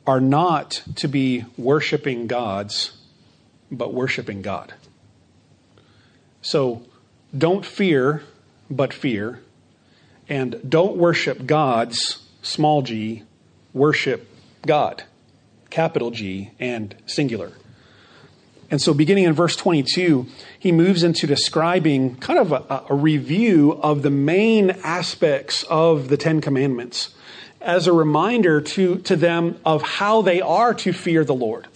are 0.06 0.20
not 0.20 0.82
to 0.96 1.08
be 1.08 1.46
worshiping 1.56 2.26
gods, 2.26 2.92
but 3.70 3.94
worshiping 3.94 4.42
God. 4.42 4.74
So 6.42 6.82
don't 7.36 7.64
fear, 7.64 8.22
but 8.68 8.92
fear. 8.92 9.40
And 10.28 10.60
don't 10.68 10.98
worship 10.98 11.46
gods, 11.46 12.23
small 12.44 12.82
g, 12.82 13.24
worship 13.72 14.28
God 14.64 15.02
capital 15.74 16.12
G, 16.12 16.52
and 16.60 16.94
singular. 17.04 17.50
And 18.70 18.80
so, 18.80 18.94
beginning 18.94 19.24
in 19.24 19.32
verse 19.32 19.56
22, 19.56 20.26
he 20.56 20.70
moves 20.70 21.02
into 21.02 21.26
describing 21.26 22.14
kind 22.16 22.38
of 22.38 22.52
a, 22.52 22.84
a, 22.88 22.94
review 22.94 23.72
of 23.72 24.02
the 24.02 24.10
main 24.10 24.70
aspects 24.70 25.64
of 25.64 26.08
the 26.08 26.16
Ten 26.16 26.40
Commandments 26.40 27.12
as 27.60 27.88
a 27.88 27.92
reminder 27.92 28.60
to, 28.60 28.98
to 28.98 29.16
them 29.16 29.58
of 29.64 29.82
how 29.82 30.22
they 30.22 30.40
are 30.40 30.74
to 30.74 30.92
fear 30.92 31.24
the 31.24 31.34
Lord. 31.34 31.66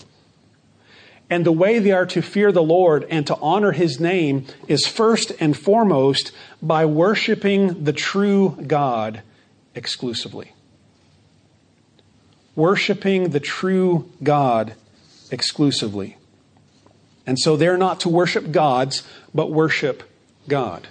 And 1.29 1.45
the 1.45 1.53
way 1.53 1.81
they 1.81 1.93
are 1.93 2.07
to 2.07 2.23
fear 2.23 2.53
the 2.53 2.63
Lord 2.63 3.05
and 3.11 3.27
to 3.27 3.37
honor 3.37 3.73
his 3.73 3.99
name 3.99 4.47
is 4.69 4.87
first 4.87 5.33
and 5.41 5.57
foremost 5.57 6.31
by 6.63 6.87
worshiping 6.87 7.83
the 7.83 7.93
true 7.93 8.57
God 8.67 9.23
exclusively 9.75 10.53
worshiping 12.59 13.31
the 13.31 13.38
true 13.41 14.11
God 14.21 14.75
exclusively. 15.31 16.19
And 17.25 17.38
so 17.38 17.57
they're 17.57 17.79
not 17.79 18.00
to 18.00 18.09
worship 18.09 18.50
gods, 18.50 19.05
but 19.33 19.53
worship 19.53 20.03
God. 20.49 20.88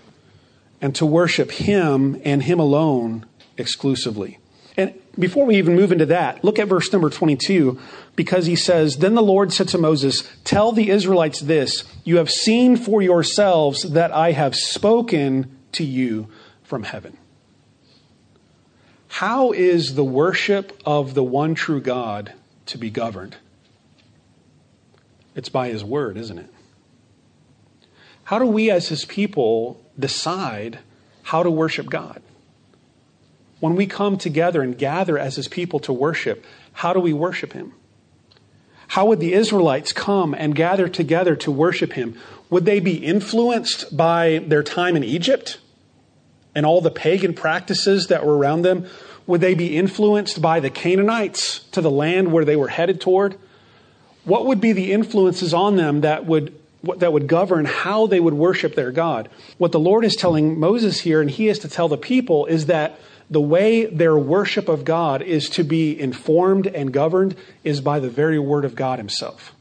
And 0.80 0.96
to 0.96 1.06
worship 1.06 1.52
Him 1.52 2.22
and 2.24 2.44
Him 2.44 2.60
alone 2.60 3.26
exclusively. 3.58 4.40
And 4.78 4.94
before 5.20 5.46
we 5.46 5.58
even 5.58 5.76
move 5.76 5.92
into 5.92 6.06
that, 6.06 6.42
look 6.42 6.58
at 6.58 6.70
verse 6.70 6.94
number 6.94 7.10
22, 7.10 7.78
because 8.16 8.46
he 8.46 8.56
says, 8.56 8.98
Then 8.98 9.16
the 9.16 9.22
Lord 9.22 9.52
said 9.52 9.68
to 9.70 9.78
Moses, 9.78 10.24
Tell 10.44 10.72
the 10.72 10.90
Israelites 10.90 11.42
this, 11.42 11.84
you 12.06 12.18
have 12.18 12.30
seen 12.30 12.78
for 12.78 13.02
yourselves 13.02 13.82
that 13.92 14.12
I 14.12 14.32
have 14.32 14.56
spoken 14.56 15.58
to 15.74 15.84
you 15.84 16.30
from 16.64 16.84
heaven. 16.84 17.18
How 19.18 19.52
is 19.52 19.96
the 19.96 20.04
worship 20.04 20.80
of 20.86 21.16
the 21.16 21.24
one 21.24 21.56
true 21.56 21.82
God 21.82 22.34
to 22.68 22.78
be 22.78 22.92
governed? 22.92 23.36
It's 25.36 25.50
by 25.50 25.70
His 25.70 25.84
Word, 25.84 26.18
isn't 26.18 26.38
it? 26.38 26.54
How 28.26 28.38
do 28.38 28.46
we 28.46 28.70
as 28.70 28.90
His 28.90 29.06
people 29.06 29.84
decide 29.98 30.78
how 31.24 31.42
to 31.42 31.50
worship 31.50 31.90
God? 31.90 32.22
When 33.60 33.76
we 33.76 33.88
come 33.88 34.20
together 34.20 34.62
and 34.62 34.78
gather 34.78 35.18
as 35.18 35.36
His 35.36 35.48
people 35.48 35.80
to 35.80 35.92
worship, 35.92 36.46
how 36.74 36.94
do 36.94 37.00
we 37.00 37.12
worship 37.12 37.54
Him? 37.54 37.74
How 38.90 39.08
would 39.08 39.20
the 39.20 39.34
Israelites 39.34 39.94
come 39.94 40.36
and 40.36 40.54
gather 40.54 40.88
together 40.88 41.36
to 41.38 41.52
worship 41.52 41.94
Him? 41.94 42.20
Would 42.52 42.66
they 42.66 42.80
be 42.80 43.04
influenced 43.04 43.98
by 43.98 44.44
their 44.46 44.62
time 44.62 44.96
in 44.96 45.04
Egypt 45.04 45.58
and 46.54 46.68
all 46.68 46.82
the 46.82 46.92
pagan 46.92 47.34
practices 47.34 48.10
that 48.10 48.24
were 48.24 48.38
around 48.38 48.62
them? 48.62 48.86
Would 49.28 49.42
they 49.42 49.54
be 49.54 49.78
influenced 49.78 50.42
by 50.42 50.60
the 50.60 50.70
Canaanites 50.70 51.60
to 51.72 51.82
the 51.82 51.92
land 51.92 52.32
where 52.32 52.46
they 52.46 52.56
were 52.56 52.70
headed 52.70 53.00
toward? 53.02 53.36
What 54.24 54.46
would 54.46 54.60
be 54.60 54.72
the 54.72 54.94
influences 54.94 55.54
on 55.54 55.76
them 55.76 56.02
that 56.02 56.26
would, 56.26 56.58
that 56.98 57.14
would 57.14 57.28
govern 57.28 57.66
how 57.66 58.08
they 58.08 58.20
would 58.20 58.34
worship 58.34 58.76
their 58.76 58.92
God? 58.92 59.30
What 59.58 59.74
the 59.74 59.80
Lord 59.80 60.06
is 60.06 60.16
telling 60.16 60.60
Moses 60.60 61.02
here, 61.02 61.22
and 61.22 61.30
he 61.30 61.50
is 61.50 61.60
to 61.60 61.70
tell 61.70 61.90
the 61.90 61.98
people, 61.98 62.46
is 62.46 62.66
that 62.66 63.00
the 63.30 63.42
way 63.42 63.86
their 63.86 64.18
worship 64.18 64.70
of 64.70 64.86
God 64.86 65.22
is 65.22 65.50
to 65.52 65.64
be 65.64 66.00
informed 66.00 66.66
and 66.68 66.94
governed 66.94 67.36
is 67.64 67.82
by 67.82 68.00
the 68.00 68.10
very 68.10 68.40
word 68.40 68.64
of 68.64 68.76
God 68.76 69.00
himself. 69.00 69.54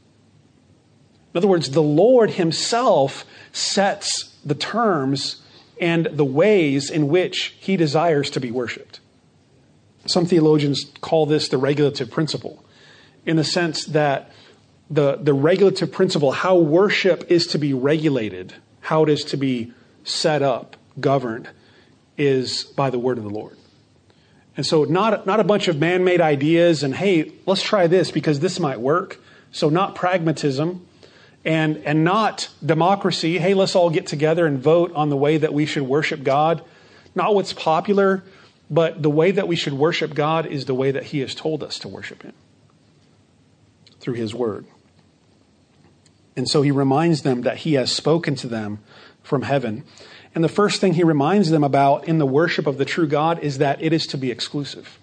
In 1.33 1.37
other 1.37 1.47
words, 1.47 1.71
the 1.71 1.83
Lord 1.83 2.31
himself 2.31 3.25
sets 3.51 4.35
the 4.45 4.55
terms 4.55 5.41
and 5.79 6.05
the 6.05 6.25
ways 6.25 6.89
in 6.89 7.09
which 7.09 7.55
he 7.59 7.75
desires 7.75 8.29
to 8.31 8.39
be 8.39 8.49
worshiped. 8.49 9.01
Some 10.07 10.25
theologians 10.25 10.91
call 11.01 11.25
this 11.25 11.49
the 11.49 11.57
regulative 11.57 12.09
principle, 12.09 12.63
in 13.25 13.35
the 13.35 13.43
sense 13.43 13.85
that 13.85 14.31
the, 14.89 15.17
the 15.17 15.33
regulative 15.33 15.91
principle, 15.91 16.31
how 16.31 16.57
worship 16.57 17.29
is 17.29 17.47
to 17.47 17.57
be 17.57 17.73
regulated, 17.73 18.53
how 18.81 19.03
it 19.03 19.09
is 19.09 19.23
to 19.25 19.37
be 19.37 19.73
set 20.03 20.41
up, 20.41 20.77
governed, 20.99 21.49
is 22.17 22.63
by 22.63 22.89
the 22.89 22.97
word 22.97 23.17
of 23.17 23.23
the 23.23 23.29
Lord. 23.29 23.57
And 24.55 24.65
so, 24.65 24.85
not, 24.85 25.27
not 25.27 25.39
a 25.39 25.43
bunch 25.43 25.67
of 25.67 25.77
man 25.77 26.03
made 26.03 26.19
ideas 26.19 26.81
and, 26.81 26.95
hey, 26.95 27.31
let's 27.45 27.61
try 27.61 27.85
this 27.85 28.09
because 28.09 28.39
this 28.39 28.59
might 28.59 28.79
work. 28.79 29.19
So, 29.51 29.69
not 29.69 29.93
pragmatism 29.93 30.87
and, 31.45 31.77
and 31.77 32.03
not 32.03 32.49
democracy. 32.65 33.37
Hey, 33.37 33.53
let's 33.53 33.75
all 33.75 33.91
get 33.91 34.07
together 34.07 34.47
and 34.47 34.59
vote 34.59 34.91
on 34.93 35.09
the 35.09 35.17
way 35.17 35.37
that 35.37 35.53
we 35.53 35.67
should 35.67 35.83
worship 35.83 36.23
God. 36.23 36.63
Not 37.13 37.35
what's 37.35 37.53
popular, 37.53 38.23
but 38.69 39.01
the 39.01 39.09
way 39.09 39.31
that 39.31 39.47
we 39.47 39.55
should 39.55 39.73
worship 39.73 40.13
God 40.13 40.45
is 40.45 40.65
the 40.65 40.73
way 40.73 40.91
that 40.91 41.05
He 41.05 41.19
has 41.19 41.33
told 41.33 41.63
us 41.63 41.79
to 41.79 41.87
worship 41.87 42.23
Him 42.23 42.33
through 43.99 44.15
His 44.15 44.35
Word. 44.35 44.65
And 46.35 46.47
so 46.47 46.61
He 46.61 46.71
reminds 46.71 47.21
them 47.21 47.41
that 47.41 47.57
He 47.57 47.73
has 47.73 47.91
spoken 47.91 48.35
to 48.35 48.47
them 48.47 48.79
from 49.23 49.43
heaven. 49.43 49.83
And 50.35 50.43
the 50.43 50.49
first 50.49 50.81
thing 50.81 50.93
He 50.93 51.03
reminds 51.03 51.49
them 51.49 51.63
about 51.63 52.07
in 52.07 52.17
the 52.17 52.25
worship 52.25 52.67
of 52.67 52.77
the 52.77 52.85
true 52.85 53.07
God 53.07 53.39
is 53.39 53.57
that 53.59 53.81
it 53.81 53.93
is 53.93 54.05
to 54.07 54.17
be 54.17 54.31
exclusive. 54.31 54.99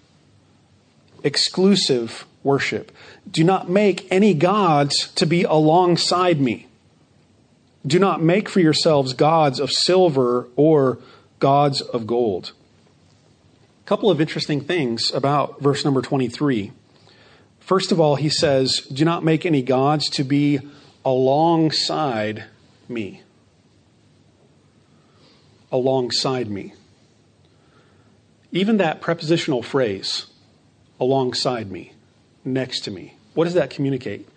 Exclusive 1.23 2.25
worship. 2.43 2.91
Do 3.29 3.43
not 3.43 3.67
make 3.67 4.07
any 4.11 4.35
gods 4.35 5.11
to 5.13 5.25
be 5.25 5.43
alongside 5.43 6.39
me. 6.39 6.67
Do 7.85 7.97
not 7.97 8.21
make 8.21 8.47
for 8.47 8.59
yourselves 8.59 9.13
gods 9.13 9.59
of 9.59 9.71
silver 9.71 10.47
or 10.55 10.99
gods 11.39 11.81
of 11.81 12.05
gold 12.05 12.51
couple 13.85 14.09
of 14.09 14.19
interesting 14.19 14.61
things 14.61 15.11
about 15.11 15.61
verse 15.61 15.85
number 15.85 16.01
23. 16.01 16.71
First 17.59 17.91
of 17.91 17.99
all, 17.99 18.15
he 18.15 18.29
says, 18.29 18.79
Do 18.91 19.05
not 19.05 19.23
make 19.23 19.45
any 19.45 19.61
gods 19.61 20.09
to 20.11 20.23
be 20.23 20.59
alongside 21.03 22.45
me. 22.89 23.21
Alongside 25.71 26.49
me. 26.49 26.73
Even 28.51 28.77
that 28.77 29.01
prepositional 29.01 29.61
phrase, 29.61 30.27
alongside 30.99 31.69
me, 31.71 31.93
next 32.43 32.81
to 32.81 32.91
me, 32.91 33.15
what 33.33 33.43
does 33.43 33.53
that 33.53 33.69
communicate? 33.69 34.27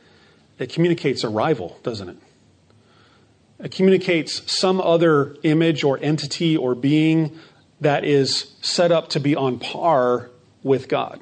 It 0.58 0.70
communicates 0.72 1.24
a 1.24 1.28
rival, 1.28 1.78
doesn't 1.82 2.08
it? 2.08 2.16
It 3.60 3.70
communicates 3.72 4.50
some 4.50 4.80
other 4.80 5.36
image 5.42 5.84
or 5.84 5.98
entity 6.02 6.56
or 6.56 6.74
being 6.74 7.38
that 7.80 8.04
is 8.04 8.52
set 8.60 8.90
up 8.90 9.08
to 9.10 9.20
be 9.20 9.36
on 9.36 9.58
par 9.58 10.30
with 10.62 10.88
God. 10.88 11.20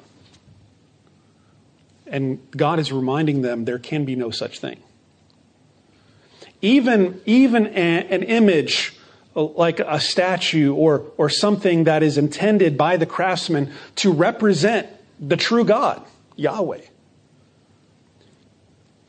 And 2.07 2.39
God 2.51 2.79
is 2.79 2.91
reminding 2.91 3.41
them 3.41 3.65
there 3.65 3.79
can 3.79 4.05
be 4.05 4.15
no 4.15 4.31
such 4.31 4.59
thing. 4.59 4.79
Even, 6.61 7.21
even 7.25 7.67
a, 7.67 7.69
an 7.69 8.23
image 8.23 8.95
uh, 9.35 9.43
like 9.43 9.79
a 9.79 9.99
statue 9.99 10.73
or, 10.73 11.03
or 11.17 11.29
something 11.29 11.83
that 11.83 12.01
is 12.01 12.17
intended 12.17 12.77
by 12.77 12.97
the 12.97 13.05
craftsman 13.05 13.71
to 13.95 14.11
represent 14.11 14.87
the 15.19 15.37
true 15.37 15.63
God, 15.63 16.01
Yahweh. 16.35 16.81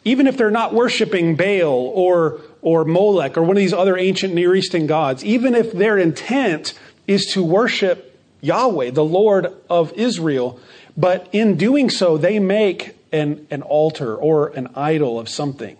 Even 0.04 0.26
if 0.26 0.36
they're 0.36 0.50
not 0.50 0.74
worshiping 0.74 1.36
Baal 1.36 1.92
or, 1.94 2.40
or 2.62 2.84
Molech 2.84 3.36
or 3.36 3.42
one 3.42 3.52
of 3.52 3.56
these 3.56 3.72
other 3.72 3.96
ancient 3.96 4.34
Near 4.34 4.54
Eastern 4.54 4.86
gods, 4.86 5.24
even 5.24 5.54
if 5.54 5.72
their 5.72 5.98
intent 5.98 6.74
is 7.08 7.26
to 7.26 7.42
worship 7.42 8.16
Yahweh, 8.40 8.90
the 8.90 9.04
Lord 9.04 9.52
of 9.68 9.92
Israel, 9.94 10.60
but 10.96 11.28
in 11.32 11.56
doing 11.56 11.90
so, 11.90 12.16
they 12.16 12.38
make 12.38 12.96
an, 13.10 13.46
an 13.50 13.62
altar 13.62 14.14
or 14.14 14.48
an 14.48 14.68
idol 14.76 15.18
of 15.18 15.28
something. 15.28 15.76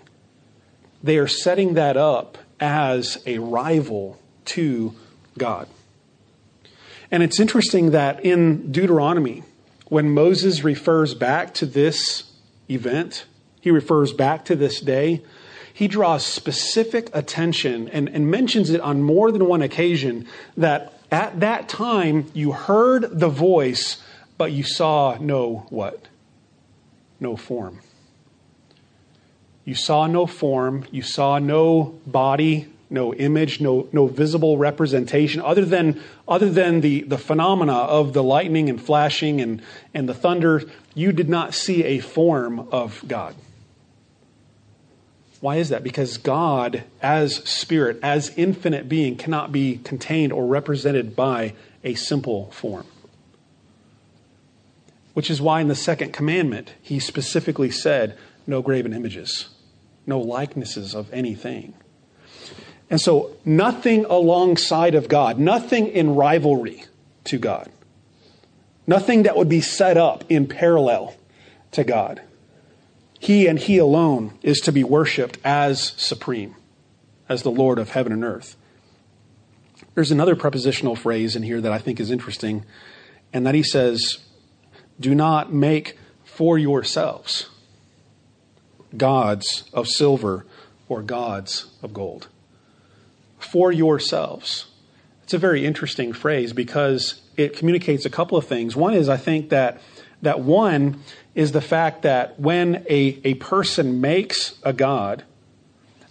They 1.02 1.18
are 1.18 1.28
setting 1.28 1.74
that 1.74 1.96
up 1.96 2.38
as 2.58 3.22
a 3.26 3.38
rival 3.38 4.18
to 4.46 4.94
God. 5.36 5.68
And 7.10 7.22
it's 7.22 7.38
interesting 7.38 7.92
that 7.92 8.24
in 8.24 8.72
Deuteronomy, 8.72 9.44
when 9.86 10.10
Moses 10.10 10.64
refers 10.64 11.14
back 11.14 11.54
to 11.54 11.66
this 11.66 12.30
event, 12.68 13.26
he 13.60 13.70
refers 13.70 14.12
back 14.12 14.44
to 14.46 14.56
this 14.56 14.80
day, 14.80 15.22
he 15.72 15.88
draws 15.88 16.26
specific 16.26 17.08
attention 17.14 17.88
and, 17.90 18.08
and 18.08 18.30
mentions 18.30 18.70
it 18.70 18.80
on 18.80 19.02
more 19.02 19.30
than 19.30 19.46
one 19.46 19.62
occasion 19.62 20.26
that 20.56 20.97
at 21.10 21.40
that 21.40 21.68
time 21.68 22.30
you 22.34 22.52
heard 22.52 23.18
the 23.18 23.28
voice, 23.28 24.02
but 24.36 24.52
you 24.52 24.62
saw 24.62 25.16
no 25.20 25.66
what? 25.70 26.08
No 27.20 27.36
form. 27.36 27.80
You 29.64 29.74
saw 29.74 30.06
no 30.06 30.26
form, 30.26 30.86
you 30.90 31.02
saw 31.02 31.38
no 31.38 31.98
body, 32.06 32.68
no 32.90 33.12
image, 33.14 33.60
no, 33.60 33.88
no 33.92 34.06
visible 34.06 34.56
representation 34.56 35.42
other 35.42 35.64
than, 35.64 36.00
other 36.26 36.48
than 36.48 36.80
the, 36.80 37.02
the 37.02 37.18
phenomena 37.18 37.74
of 37.74 38.12
the 38.12 38.22
lightning 38.22 38.70
and 38.70 38.80
flashing 38.80 39.40
and, 39.40 39.62
and 39.92 40.08
the 40.08 40.14
thunder. 40.14 40.62
You 40.94 41.12
did 41.12 41.28
not 41.28 41.54
see 41.54 41.84
a 41.84 41.98
form 41.98 42.68
of 42.72 43.02
God. 43.06 43.34
Why 45.40 45.56
is 45.56 45.68
that? 45.68 45.84
Because 45.84 46.18
God, 46.18 46.84
as 47.00 47.36
spirit, 47.48 47.98
as 48.02 48.32
infinite 48.36 48.88
being, 48.88 49.16
cannot 49.16 49.52
be 49.52 49.78
contained 49.78 50.32
or 50.32 50.46
represented 50.46 51.14
by 51.14 51.54
a 51.84 51.94
simple 51.94 52.50
form. 52.50 52.86
Which 55.14 55.30
is 55.30 55.40
why 55.40 55.60
in 55.60 55.68
the 55.68 55.74
second 55.74 56.12
commandment, 56.12 56.74
he 56.82 56.98
specifically 56.98 57.70
said, 57.70 58.16
no 58.46 58.62
graven 58.62 58.92
images, 58.92 59.48
no 60.06 60.18
likenesses 60.18 60.94
of 60.94 61.12
anything. 61.12 61.74
And 62.90 63.00
so, 63.00 63.36
nothing 63.44 64.06
alongside 64.06 64.94
of 64.94 65.08
God, 65.08 65.38
nothing 65.38 65.88
in 65.88 66.14
rivalry 66.14 66.84
to 67.24 67.38
God, 67.38 67.70
nothing 68.86 69.24
that 69.24 69.36
would 69.36 69.48
be 69.48 69.60
set 69.60 69.96
up 69.96 70.24
in 70.28 70.46
parallel 70.46 71.14
to 71.72 71.84
God. 71.84 72.22
He 73.18 73.46
and 73.46 73.58
He 73.58 73.78
alone 73.78 74.38
is 74.42 74.58
to 74.60 74.72
be 74.72 74.84
worshiped 74.84 75.38
as 75.44 75.92
supreme, 75.96 76.54
as 77.28 77.42
the 77.42 77.50
Lord 77.50 77.78
of 77.78 77.90
heaven 77.90 78.12
and 78.12 78.24
earth. 78.24 78.56
There's 79.94 80.10
another 80.10 80.36
prepositional 80.36 80.96
phrase 80.96 81.34
in 81.34 81.42
here 81.42 81.60
that 81.60 81.72
I 81.72 81.78
think 81.78 82.00
is 82.00 82.10
interesting, 82.10 82.64
and 83.32 83.46
that 83.46 83.54
He 83.54 83.62
says, 83.62 84.18
Do 85.00 85.14
not 85.14 85.52
make 85.52 85.98
for 86.24 86.58
yourselves 86.58 87.48
gods 88.96 89.64
of 89.72 89.86
silver 89.86 90.46
or 90.88 91.02
gods 91.02 91.66
of 91.82 91.92
gold 91.92 92.28
for 93.38 93.72
yourselves. 93.72 94.66
It's 95.22 95.34
a 95.34 95.38
very 95.38 95.64
interesting 95.64 96.12
phrase 96.12 96.52
because 96.52 97.20
it 97.36 97.56
communicates 97.56 98.04
a 98.04 98.10
couple 98.10 98.38
of 98.38 98.46
things. 98.46 98.76
One 98.76 98.94
is, 98.94 99.08
I 99.08 99.16
think 99.16 99.50
that 99.50 99.80
that 100.22 100.40
one 100.40 101.02
is 101.34 101.52
the 101.52 101.60
fact 101.60 102.02
that 102.02 102.38
when 102.40 102.84
a, 102.88 103.20
a 103.24 103.34
person 103.34 104.00
makes 104.00 104.58
a 104.62 104.72
God, 104.72 105.24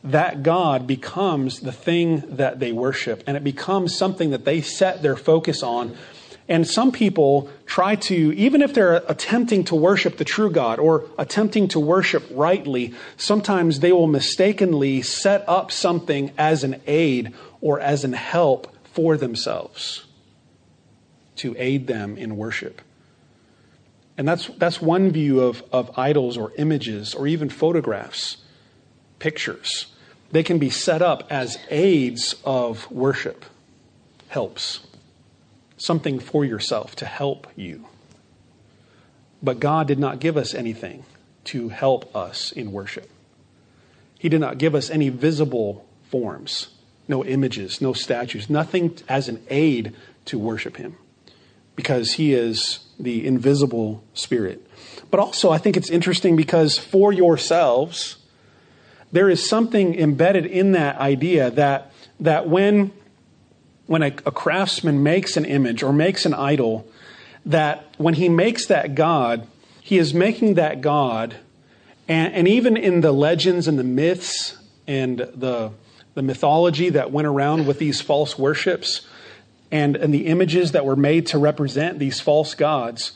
that 0.04 0.44
God 0.44 0.88
becomes 0.88 1.60
the 1.60 1.72
thing 1.72 2.24
that 2.38 2.60
they 2.60 2.72
worship, 2.72 3.24
and 3.28 3.36
it 3.36 3.44
becomes 3.44 3.96
something 3.96 4.30
that 4.30 4.46
they 4.46 4.62
set 4.62 5.02
their 5.02 5.16
focus 5.16 5.64
on 5.64 5.96
and 6.50 6.66
some 6.66 6.92
people 6.92 7.50
try 7.66 7.96
to, 7.96 8.34
even 8.36 8.62
if 8.62 8.74
they're 8.74 9.04
attempting 9.08 9.66
to 9.66 9.76
worship 9.76 10.18
the 10.18 10.24
true 10.24 10.50
God 10.50 10.80
or 10.80 11.06
attempting 11.18 11.68
to 11.70 11.80
worship 11.80 12.26
rightly, 12.32 12.94
sometimes 13.18 13.82
they 13.82 13.92
will 13.92 14.08
mistakenly 14.08 15.02
set 15.02 15.44
up 15.48 15.72
something 15.72 16.32
as 16.38 16.64
an 16.64 16.82
aid 16.88 17.34
or 17.60 17.80
as 17.82 18.06
an 18.06 18.14
help 18.14 18.74
for 18.86 19.18
themselves 19.18 20.06
to 21.36 21.54
aid 21.58 21.88
them 21.88 22.18
in 22.18 22.38
worship. 22.38 22.82
And 24.18 24.28
that's, 24.28 24.48
that's 24.58 24.82
one 24.82 25.12
view 25.12 25.42
of, 25.42 25.64
of 25.72 25.98
idols 25.98 26.38
or 26.38 26.52
images 26.58 27.14
or 27.14 27.28
even 27.28 27.50
photographs, 27.50 28.38
pictures. 29.20 29.88
They 30.32 30.44
can 30.44 30.58
be 30.58 30.72
set 30.72 31.02
up 31.02 31.28
as 31.30 31.58
aids 31.70 32.36
of 32.44 32.90
worship, 32.92 33.46
helps 34.30 34.82
something 35.78 36.20
for 36.20 36.44
yourself 36.44 36.96
to 36.98 37.06
help 37.06 37.48
you. 37.56 37.86
But 39.42 39.60
God 39.60 39.88
did 39.88 40.00
not 40.00 40.20
give 40.20 40.36
us 40.36 40.54
anything 40.54 41.06
to 41.46 41.70
help 41.70 42.14
us 42.16 42.52
in 42.52 42.72
worship. 42.72 43.10
He 44.18 44.30
did 44.30 44.42
not 44.42 44.58
give 44.58 44.74
us 44.74 44.90
any 44.90 45.10
visible 45.10 45.86
forms, 46.10 46.70
no 47.08 47.24
images, 47.24 47.80
no 47.80 47.94
statues, 47.94 48.50
nothing 48.50 48.98
as 49.08 49.30
an 49.30 49.44
aid 49.50 49.96
to 50.26 50.40
worship 50.40 50.78
Him, 50.78 50.98
because 51.76 52.14
He 52.14 52.34
is 52.34 52.80
the 53.00 53.26
invisible 53.26 54.04
Spirit. 54.14 54.66
But 55.10 55.20
also, 55.20 55.52
I 55.52 55.58
think 55.58 55.78
it's 55.78 55.90
interesting 55.90 56.36
because 56.36 56.78
for 56.78 57.14
yourselves, 57.14 58.18
there 59.12 59.30
is 59.30 59.48
something 59.48 59.96
embedded 59.96 60.46
in 60.46 60.74
that 60.74 60.98
idea 60.98 61.52
that, 61.52 61.92
that 62.20 62.48
when 62.48 62.92
when 63.88 64.04
a, 64.04 64.08
a 64.08 64.32
craftsman 64.32 65.02
makes 65.02 65.38
an 65.38 65.46
image 65.46 65.82
or 65.82 65.92
makes 65.92 66.26
an 66.26 66.34
idol, 66.34 66.88
that 67.46 67.86
when 67.98 68.14
he 68.14 68.30
makes 68.30 68.68
that 68.68 68.94
God, 68.94 69.48
he 69.82 69.98
is 69.98 70.14
making 70.14 70.56
that 70.56 70.82
God, 70.82 71.38
and, 72.08 72.34
and 72.34 72.48
even 72.48 72.78
in 72.78 73.02
the 73.02 73.12
legends 73.12 73.68
and 73.68 73.80
the 73.80 73.84
myths 73.84 74.58
and 74.86 75.20
the, 75.20 75.72
the 76.14 76.22
mythology 76.22 76.90
that 76.90 77.12
went 77.12 77.28
around 77.28 77.66
with 77.66 77.80
these 77.80 78.02
false 78.02 78.38
worships 78.38 79.08
and, 79.72 79.96
and 79.96 80.14
the 80.14 80.28
images 80.28 80.72
that 80.72 80.86
were 80.86 80.96
made 80.96 81.28
to 81.28 81.38
represent 81.38 82.00
these 82.00 82.20
false 82.20 82.56
gods, 82.56 83.14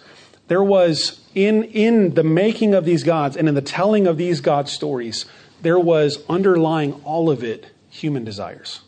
there 0.47 0.63
was 0.63 1.21
in, 1.33 1.63
in 1.63 2.13
the 2.15 2.23
making 2.23 2.73
of 2.73 2.85
these 2.85 3.03
gods 3.03 3.37
and 3.37 3.47
in 3.47 3.55
the 3.55 3.61
telling 3.61 4.07
of 4.07 4.17
these 4.17 4.41
God 4.41 4.67
stories, 4.67 5.25
there 5.61 5.79
was 5.79 6.23
underlying 6.27 6.93
all 7.03 7.29
of 7.29 7.43
it 7.43 7.67
human 7.89 8.23
desires 8.23 8.81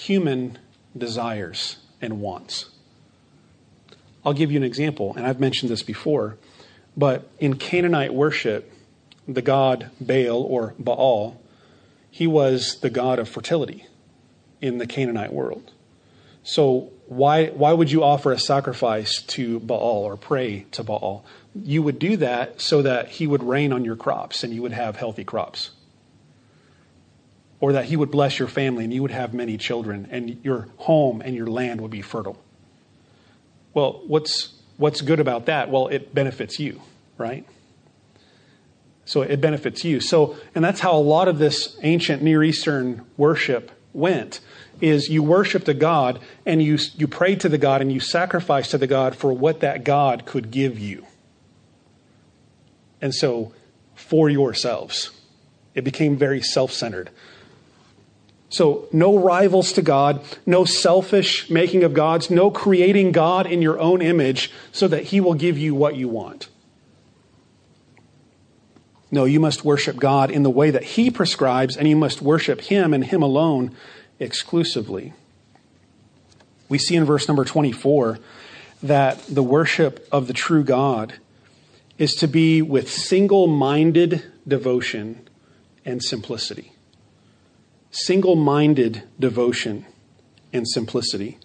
human 0.00 0.58
desires 0.96 1.76
and 2.00 2.20
wants. 2.20 2.70
I'll 4.24 4.32
give 4.32 4.50
you 4.50 4.56
an 4.56 4.64
example, 4.64 5.12
and 5.14 5.26
I've 5.26 5.38
mentioned 5.38 5.70
this 5.70 5.82
before, 5.82 6.38
but 6.96 7.28
in 7.38 7.56
Canaanite 7.56 8.14
worship, 8.14 8.72
the 9.28 9.42
god 9.42 9.90
Baal 10.00 10.42
or 10.42 10.74
Baal, 10.78 11.38
he 12.10 12.26
was 12.26 12.80
the 12.80 12.88
god 12.88 13.18
of 13.18 13.28
fertility 13.28 13.86
in 14.60 14.78
the 14.78 14.86
Canaanite 14.86 15.32
world. 15.32 15.72
So 16.42 16.90
why 17.06 17.46
why 17.48 17.72
would 17.72 17.90
you 17.90 18.02
offer 18.02 18.32
a 18.32 18.38
sacrifice 18.38 19.22
to 19.22 19.60
Baal 19.60 20.04
or 20.04 20.16
pray 20.16 20.66
to 20.72 20.82
Baal? 20.82 21.24
You 21.54 21.82
would 21.82 21.98
do 21.98 22.16
that 22.18 22.60
so 22.60 22.82
that 22.82 23.08
he 23.08 23.26
would 23.26 23.42
rain 23.42 23.72
on 23.72 23.84
your 23.84 23.96
crops 23.96 24.44
and 24.44 24.54
you 24.54 24.62
would 24.62 24.72
have 24.72 24.96
healthy 24.96 25.24
crops 25.24 25.70
or 27.60 27.72
that 27.72 27.86
he 27.86 27.96
would 27.96 28.10
bless 28.10 28.38
your 28.38 28.48
family 28.48 28.84
and 28.84 28.92
you 28.92 29.02
would 29.02 29.10
have 29.10 29.34
many 29.34 29.58
children 29.58 30.08
and 30.10 30.42
your 30.42 30.68
home 30.78 31.20
and 31.20 31.36
your 31.36 31.46
land 31.46 31.80
would 31.80 31.90
be 31.90 32.00
fertile. 32.00 32.38
Well, 33.74 34.02
what's 34.06 34.54
what's 34.76 35.02
good 35.02 35.20
about 35.20 35.46
that? 35.46 35.70
Well, 35.70 35.88
it 35.88 36.14
benefits 36.14 36.58
you, 36.58 36.80
right? 37.18 37.46
So 39.04 39.22
it 39.22 39.40
benefits 39.40 39.84
you. 39.84 40.00
So 40.00 40.36
and 40.54 40.64
that's 40.64 40.80
how 40.80 40.96
a 40.96 41.02
lot 41.02 41.28
of 41.28 41.38
this 41.38 41.76
ancient 41.82 42.22
Near 42.22 42.42
Eastern 42.42 43.04
worship 43.16 43.70
went 43.92 44.40
is 44.80 45.08
you 45.08 45.22
worshiped 45.22 45.68
a 45.68 45.74
God 45.74 46.20
and 46.46 46.62
you 46.62 46.78
you 46.96 47.06
prayed 47.06 47.40
to 47.40 47.48
the 47.48 47.58
God 47.58 47.80
and 47.80 47.92
you 47.92 48.00
sacrificed 48.00 48.70
to 48.70 48.78
the 48.78 48.86
God 48.86 49.14
for 49.14 49.32
what 49.32 49.60
that 49.60 49.84
God 49.84 50.24
could 50.26 50.50
give 50.50 50.78
you. 50.78 51.06
And 53.00 53.14
so 53.14 53.52
for 54.00 54.28
yourselves. 54.28 55.10
It 55.74 55.84
became 55.84 56.16
very 56.16 56.42
self-centered. 56.42 57.10
So, 58.48 58.88
no 58.92 59.16
rivals 59.16 59.72
to 59.74 59.82
God, 59.82 60.24
no 60.44 60.64
selfish 60.64 61.48
making 61.48 61.84
of 61.84 61.94
gods, 61.94 62.30
no 62.30 62.50
creating 62.50 63.12
God 63.12 63.46
in 63.46 63.62
your 63.62 63.78
own 63.78 64.02
image 64.02 64.50
so 64.72 64.88
that 64.88 65.04
He 65.04 65.20
will 65.20 65.34
give 65.34 65.56
you 65.56 65.72
what 65.76 65.94
you 65.94 66.08
want. 66.08 66.48
No, 69.10 69.24
you 69.24 69.40
must 69.40 69.64
worship 69.64 69.96
God 69.96 70.30
in 70.30 70.42
the 70.42 70.50
way 70.50 70.70
that 70.70 70.84
He 70.84 71.10
prescribes, 71.10 71.76
and 71.76 71.88
you 71.88 71.96
must 71.96 72.22
worship 72.22 72.60
Him 72.60 72.94
and 72.94 73.04
Him 73.04 73.22
alone 73.22 73.74
exclusively. 74.18 75.12
We 76.68 76.78
see 76.78 76.94
in 76.94 77.04
verse 77.04 77.26
number 77.26 77.44
24 77.44 78.18
that 78.82 79.18
the 79.26 79.42
worship 79.42 80.06
of 80.12 80.26
the 80.26 80.32
true 80.32 80.62
God 80.62 81.14
is 81.98 82.14
to 82.14 82.28
be 82.28 82.62
with 82.62 82.90
single 82.90 83.46
minded 83.46 84.24
devotion 84.46 85.28
and 85.84 86.02
simplicity. 86.02 86.72
Single 87.90 88.36
minded 88.36 89.02
devotion 89.18 89.86
and 90.52 90.66
simplicity. 90.68 91.38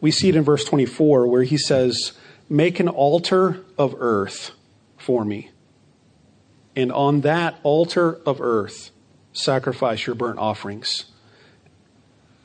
We 0.00 0.10
see 0.10 0.28
it 0.28 0.36
in 0.36 0.44
verse 0.44 0.64
24 0.64 1.26
where 1.26 1.42
he 1.42 1.56
says, 1.56 2.12
Make 2.48 2.78
an 2.78 2.88
altar 2.88 3.64
of 3.78 3.94
earth 3.98 4.52
for 4.98 5.24
me. 5.24 5.50
And 6.76 6.92
on 6.92 7.22
that 7.22 7.58
altar 7.62 8.20
of 8.26 8.40
earth, 8.40 8.90
sacrifice 9.32 10.06
your 10.06 10.14
burnt 10.14 10.38
offerings 10.38 11.06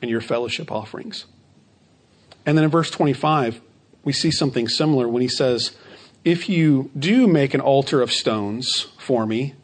and 0.00 0.10
your 0.10 0.22
fellowship 0.22 0.72
offerings. 0.72 1.26
And 2.44 2.56
then 2.56 2.64
in 2.64 2.70
verse 2.70 2.90
25, 2.90 3.60
we 4.04 4.12
see 4.12 4.30
something 4.30 4.68
similar 4.68 5.08
when 5.08 5.22
he 5.22 5.28
says, 5.28 5.76
If 6.24 6.48
you 6.48 6.90
do 6.98 7.26
make 7.26 7.54
an 7.54 7.60
altar 7.60 8.00
of 8.00 8.10
stones 8.10 8.88
for 8.98 9.26
me, 9.26 9.54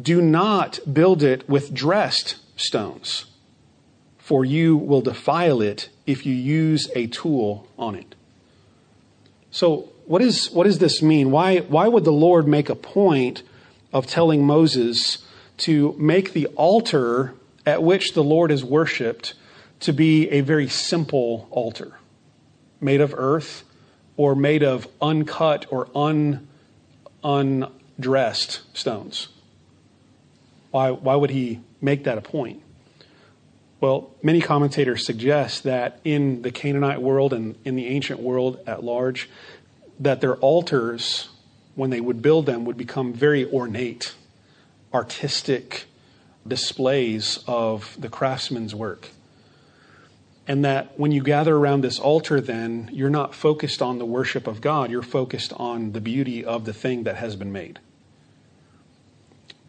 do 0.00 0.22
not 0.22 0.80
build 0.90 1.22
it 1.22 1.48
with 1.48 1.74
dressed 1.74 2.36
stones, 2.56 3.26
for 4.18 4.44
you 4.44 4.76
will 4.76 5.02
defile 5.02 5.60
it 5.60 5.90
if 6.06 6.24
you 6.24 6.34
use 6.34 6.90
a 6.94 7.06
tool 7.08 7.68
on 7.78 7.94
it. 7.94 8.14
So, 9.50 9.90
what, 10.06 10.22
is, 10.22 10.50
what 10.50 10.64
does 10.64 10.78
this 10.78 11.02
mean? 11.02 11.30
Why, 11.30 11.58
why 11.58 11.86
would 11.86 12.04
the 12.04 12.12
Lord 12.12 12.48
make 12.48 12.68
a 12.68 12.74
point 12.74 13.42
of 13.92 14.06
telling 14.06 14.46
Moses 14.46 15.18
to 15.58 15.94
make 15.98 16.32
the 16.32 16.46
altar 16.48 17.34
at 17.66 17.82
which 17.82 18.14
the 18.14 18.24
Lord 18.24 18.50
is 18.50 18.64
worshiped 18.64 19.34
to 19.80 19.92
be 19.92 20.28
a 20.30 20.40
very 20.40 20.68
simple 20.68 21.48
altar? 21.50 21.98
made 22.82 23.00
of 23.00 23.14
earth 23.16 23.64
or 24.16 24.34
made 24.34 24.62
of 24.62 24.86
uncut 25.00 25.64
or 25.70 25.88
un, 25.94 26.46
undressed 27.24 28.60
stones. 28.76 29.28
Why, 30.70 30.90
why 30.90 31.14
would 31.14 31.30
he 31.30 31.60
make 31.80 32.04
that 32.04 32.18
a 32.18 32.20
point? 32.20 32.62
Well, 33.80 34.10
many 34.22 34.40
commentators 34.40 35.06
suggest 35.06 35.64
that 35.64 36.00
in 36.04 36.42
the 36.42 36.50
Canaanite 36.50 37.00
world 37.00 37.32
and 37.32 37.56
in 37.64 37.76
the 37.76 37.86
ancient 37.86 38.20
world 38.20 38.58
at 38.66 38.84
large, 38.84 39.28
that 40.00 40.20
their 40.20 40.36
altars, 40.36 41.28
when 41.74 41.90
they 41.90 42.00
would 42.00 42.22
build 42.22 42.46
them, 42.46 42.64
would 42.64 42.76
become 42.76 43.12
very 43.12 43.50
ornate, 43.50 44.14
artistic 44.92 45.86
displays 46.46 47.38
of 47.46 47.96
the 47.98 48.08
craftsman's 48.08 48.74
work. 48.74 49.08
And 50.46 50.64
that 50.64 50.98
when 50.98 51.12
you 51.12 51.22
gather 51.22 51.56
around 51.56 51.82
this 51.82 51.98
altar, 51.98 52.40
then 52.40 52.90
you're 52.92 53.10
not 53.10 53.34
focused 53.34 53.80
on 53.80 53.98
the 53.98 54.04
worship 54.04 54.46
of 54.46 54.60
God, 54.60 54.90
you're 54.90 55.02
focused 55.02 55.52
on 55.54 55.92
the 55.92 56.00
beauty 56.00 56.44
of 56.44 56.64
the 56.64 56.72
thing 56.72 57.04
that 57.04 57.16
has 57.16 57.36
been 57.36 57.52
made. 57.52 57.78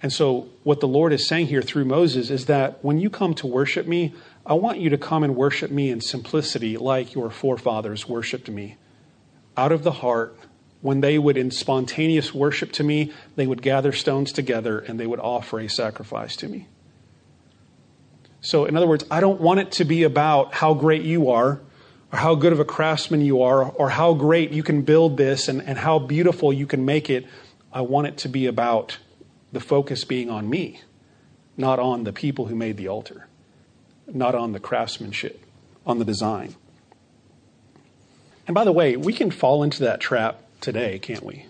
And 0.01 0.11
so, 0.11 0.49
what 0.63 0.81
the 0.81 0.87
Lord 0.87 1.13
is 1.13 1.25
saying 1.25 1.47
here 1.47 1.61
through 1.61 1.85
Moses 1.85 2.29
is 2.29 2.47
that 2.47 2.83
when 2.83 2.99
you 2.99 3.09
come 3.09 3.33
to 3.35 3.47
worship 3.47 3.87
me, 3.87 4.13
I 4.45 4.53
want 4.53 4.79
you 4.79 4.89
to 4.89 4.97
come 4.97 5.23
and 5.23 5.33
worship 5.33 5.71
me 5.71 5.89
in 5.91 6.01
simplicity 6.01 6.75
like 6.75 7.13
your 7.13 7.29
forefathers 7.29 8.09
worshiped 8.09 8.49
me. 8.49 8.75
Out 9.55 9.71
of 9.71 9.83
the 9.83 9.91
heart, 9.91 10.37
when 10.83 10.99
they 10.99 11.17
would, 11.17 11.37
in 11.37 11.49
spontaneous 11.49 12.33
worship 12.33 12.73
to 12.73 12.83
me, 12.83 13.09
they 13.37 13.47
would 13.47 13.61
gather 13.61 13.93
stones 13.93 14.33
together 14.33 14.79
and 14.79 14.99
they 14.99 15.07
would 15.07 15.19
offer 15.21 15.61
a 15.61 15.69
sacrifice 15.69 16.35
to 16.35 16.49
me. 16.49 16.67
So, 18.41 18.65
in 18.65 18.75
other 18.75 18.85
words, 18.85 19.05
I 19.09 19.21
don't 19.21 19.39
want 19.39 19.61
it 19.61 19.71
to 19.73 19.85
be 19.85 20.03
about 20.03 20.53
how 20.53 20.73
great 20.73 21.03
you 21.03 21.29
are, 21.29 21.61
or 22.11 22.19
how 22.19 22.35
good 22.35 22.51
of 22.51 22.59
a 22.59 22.65
craftsman 22.65 23.21
you 23.21 23.43
are, 23.43 23.63
or 23.63 23.91
how 23.91 24.13
great 24.13 24.51
you 24.51 24.61
can 24.61 24.81
build 24.81 25.15
this 25.15 25.47
and, 25.47 25.61
and 25.61 25.77
how 25.77 25.99
beautiful 25.99 26.51
you 26.51 26.67
can 26.67 26.83
make 26.83 27.09
it. 27.09 27.25
I 27.71 27.79
want 27.79 28.07
it 28.07 28.17
to 28.17 28.27
be 28.27 28.45
about 28.45 28.97
the 29.53 29.61
focus 29.61 30.03
being 30.03 30.29
on 30.29 30.49
me, 30.49 30.81
not 31.55 31.79
on 31.79 32.03
the 32.03 32.11
people 32.11 32.47
who 32.47 32.55
made 32.55 32.75
the 32.75 32.89
altar, 32.89 33.29
not 34.05 34.35
on 34.35 34.51
the 34.51 34.59
craftsmanship, 34.59 35.45
on 35.85 35.99
the 35.99 36.05
design. 36.05 36.55
And 38.45 38.53
by 38.53 38.65
the 38.65 38.73
way, 38.73 38.97
we 38.97 39.13
can 39.13 39.31
fall 39.31 39.63
into 39.63 39.83
that 39.83 40.01
trap 40.01 40.42
today, 40.63 40.97
can't 40.97 41.23
we? 41.23 41.45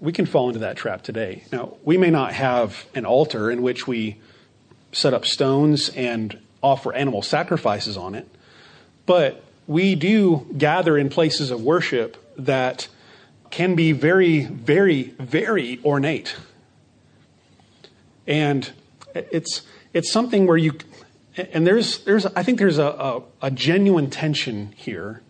We 0.00 0.12
can 0.12 0.26
fall 0.26 0.48
into 0.48 0.60
that 0.60 0.76
trap 0.76 1.02
today. 1.02 1.44
Now, 1.50 1.76
we 1.82 1.96
may 1.96 2.10
not 2.10 2.34
have 2.34 2.84
an 2.94 3.06
altar 3.06 3.50
in 3.50 3.62
which 3.62 3.88
we 3.88 4.18
set 4.92 5.14
up 5.14 5.24
stones 5.24 5.88
and 5.88 6.38
offer 6.62 6.92
animal 6.92 7.22
sacrifices 7.22 7.96
on 7.96 8.14
it. 8.14 8.28
But 9.06 9.42
we 9.66 9.94
do 9.94 10.46
gather 10.56 10.98
in 10.98 11.08
places 11.08 11.50
of 11.50 11.62
worship 11.62 12.16
that 12.36 12.88
can 13.50 13.74
be 13.74 13.92
very, 13.92 14.44
very, 14.44 15.14
very 15.18 15.80
ornate. 15.84 16.36
And 18.26 18.70
it's, 19.14 19.62
it's 19.94 20.12
something 20.12 20.46
where 20.46 20.56
you, 20.56 20.72
and 21.36 21.66
there's, 21.66 22.04
there's, 22.04 22.26
I 22.26 22.42
think 22.42 22.58
there's 22.58 22.78
a, 22.78 22.86
a, 22.88 23.22
a 23.42 23.50
genuine 23.50 24.10
tension 24.10 24.72
here 24.76 25.22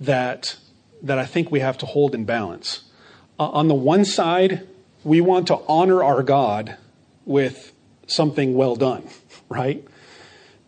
that, 0.00 0.56
that 1.02 1.18
I 1.18 1.26
think 1.26 1.50
we 1.50 1.60
have 1.60 1.78
to 1.78 1.86
hold 1.86 2.14
in 2.14 2.24
balance. 2.24 2.84
Uh, 3.38 3.48
on 3.48 3.68
the 3.68 3.74
one 3.74 4.04
side, 4.04 4.66
we 5.04 5.20
want 5.20 5.48
to 5.48 5.58
honor 5.68 6.02
our 6.02 6.22
God 6.22 6.76
with 7.24 7.72
something 8.06 8.54
well 8.54 8.76
done, 8.76 9.04
right? 9.48 9.84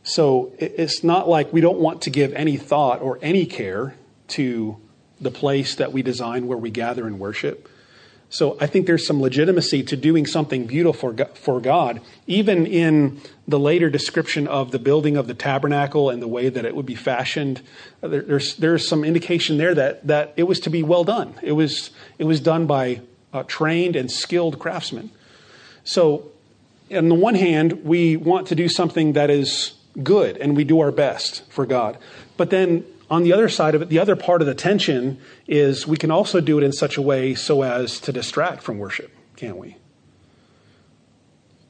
So 0.03 0.53
it's 0.59 1.03
not 1.03 1.29
like 1.29 1.53
we 1.53 1.62
don't 1.62 1.79
want 1.79 2.03
to 2.03 2.11
give 2.11 2.33
any 2.35 2.59
thought 2.59 3.01
or 3.01 3.18
any 3.23 3.47
care 3.47 3.94
to 4.29 4.77
the 5.20 5.31
place 5.31 5.77
that 5.77 5.92
we 5.92 6.03
design 6.03 6.47
where 6.47 6.59
we 6.59 6.70
gather 6.70 7.07
and 7.07 7.18
worship. 7.18 7.68
So 8.35 8.57
I 8.61 8.66
think 8.66 8.88
there's 8.88 9.07
some 9.07 9.23
legitimacy 9.23 9.85
to 9.85 9.97
doing 9.97 10.27
something 10.27 10.66
beautiful 10.66 11.14
for 11.35 11.61
God, 11.61 12.01
even 12.27 12.66
in 12.66 13.20
the 13.47 13.61
later 13.61 13.88
description 13.88 14.49
of 14.49 14.73
the 14.73 14.81
building 14.81 15.16
of 15.16 15.29
the 15.29 15.35
tabernacle 15.35 16.11
and 16.11 16.20
the 16.20 16.27
way 16.27 16.49
that 16.49 16.64
it 16.64 16.75
would 16.75 16.85
be 16.85 16.97
fashioned. 16.97 17.62
There's 18.01 18.57
there's 18.57 18.88
some 18.88 19.05
indication 19.05 19.57
there 19.57 19.73
that 19.77 20.05
that 20.09 20.35
it 20.37 20.42
was 20.49 20.59
to 20.61 20.70
be 20.70 20.83
well 20.83 21.05
done. 21.05 21.35
It 21.42 21.53
was 21.53 21.90
it 22.18 22.25
was 22.25 22.40
done 22.40 22.66
by 22.66 23.03
uh, 23.33 23.44
trained 23.44 23.94
and 23.94 24.11
skilled 24.11 24.59
craftsmen. 24.59 25.11
So 25.85 26.33
on 26.90 27.09
the 27.09 27.14
one 27.14 27.37
hand, 27.37 27.85
we 27.85 28.16
want 28.16 28.49
to 28.49 28.57
do 28.57 28.68
something 28.68 29.12
that 29.12 29.31
is 29.31 29.75
good 30.03 30.38
and 30.38 30.57
we 30.57 30.64
do 30.64 30.81
our 30.81 30.90
best 30.90 31.49
for 31.53 31.66
God. 31.66 31.99
But 32.37 32.51
then 32.51 32.85
on 33.14 33.22
the 33.22 33.33
other 33.33 33.48
side 33.48 33.77
of 33.77 33.83
it, 33.83 33.88
the 33.88 34.00
other 34.00 34.16
part 34.16 34.40
of 34.40 34.46
the 34.48 34.57
tension 34.57 35.18
is 35.46 35.87
we 35.87 35.96
can 35.96 36.11
also 36.11 36.40
do 36.40 36.59
it 36.59 36.64
in 36.64 36.72
such 36.72 36.96
a 36.96 37.03
way 37.03 37.37
so 37.37 37.62
as 37.62 38.00
to 38.00 38.12
distract 38.12 38.61
from 38.61 38.77
worship, 38.79 39.12
can't 39.37 39.57
we? 39.57 39.77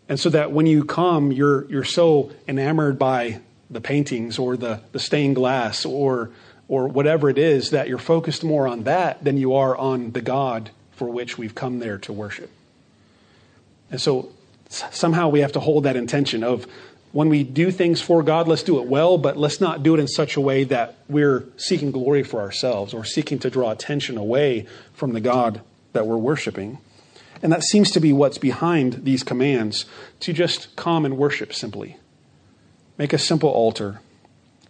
And 0.09 0.19
so 0.19 0.31
that 0.31 0.53
when 0.53 0.65
you 0.65 0.85
come, 0.85 1.33
you're, 1.33 1.67
you're 1.67 1.85
so 1.85 2.33
enamored 2.49 2.99
by 2.99 3.41
the 3.71 3.83
paintings 3.83 4.39
or 4.39 4.57
the, 4.57 4.81
the 4.93 4.99
stained 4.99 5.37
glass 5.37 5.85
or, 5.85 6.31
or 6.67 6.89
whatever 6.89 7.29
it 7.29 7.37
is 7.37 7.71
that 7.71 7.89
you're 7.89 7.99
focused 7.99 8.43
more 8.43 8.67
on 8.67 8.85
that 8.85 9.23
than 9.23 9.37
you 9.37 9.55
are 9.55 9.77
on 9.77 10.13
the 10.13 10.23
God 10.23 10.71
for 10.93 11.11
which 11.11 11.37
we've 11.37 11.55
come 11.55 11.79
there 11.79 11.99
to 11.99 12.13
worship. 12.13 12.51
And 13.91 14.01
so 14.01 14.33
somehow 14.71 15.29
we 15.29 15.41
have 15.41 15.53
to 15.53 15.61
hold 15.61 15.85
that 15.85 15.97
intention 15.97 16.43
of 16.43 16.67
when 17.15 17.29
we 17.29 17.45
do 17.45 17.71
things 17.71 18.03
for 18.03 18.25
God, 18.25 18.49
let's 18.49 18.65
do 18.65 18.81
it 18.81 18.89
well, 18.89 19.19
but 19.19 19.37
let's 19.37 19.61
not 19.61 19.85
do 19.85 19.95
it 19.95 20.01
in 20.01 20.09
such 20.09 20.35
a 20.35 20.41
way 20.41 20.65
that 20.65 20.97
we're 21.09 21.45
seeking 21.57 21.93
glory 21.93 22.25
for 22.25 22.41
ourselves 22.41 22.93
or 22.93 23.05
seeking 23.05 23.39
to 23.39 23.51
draw 23.51 23.71
attention 23.71 24.19
away 24.19 24.67
from 24.95 25.13
the 25.13 25.21
God 25.21 25.61
that 25.93 26.09
we're 26.09 26.17
worshiping. 26.17 26.79
And 27.41 27.53
that 27.53 27.63
seems 27.63 27.93
to 27.93 28.01
be 28.01 28.13
what's 28.13 28.39
behind 28.39 29.05
these 29.05 29.23
commands 29.23 29.87
to 30.21 30.33
just 30.33 30.75
come 30.75 31.05
and 31.05 31.17
worship 31.17 31.55
simply. 31.55 31.99
Make 32.99 33.13
a 33.13 33.19
simple 33.19 33.51
altar, 33.51 34.01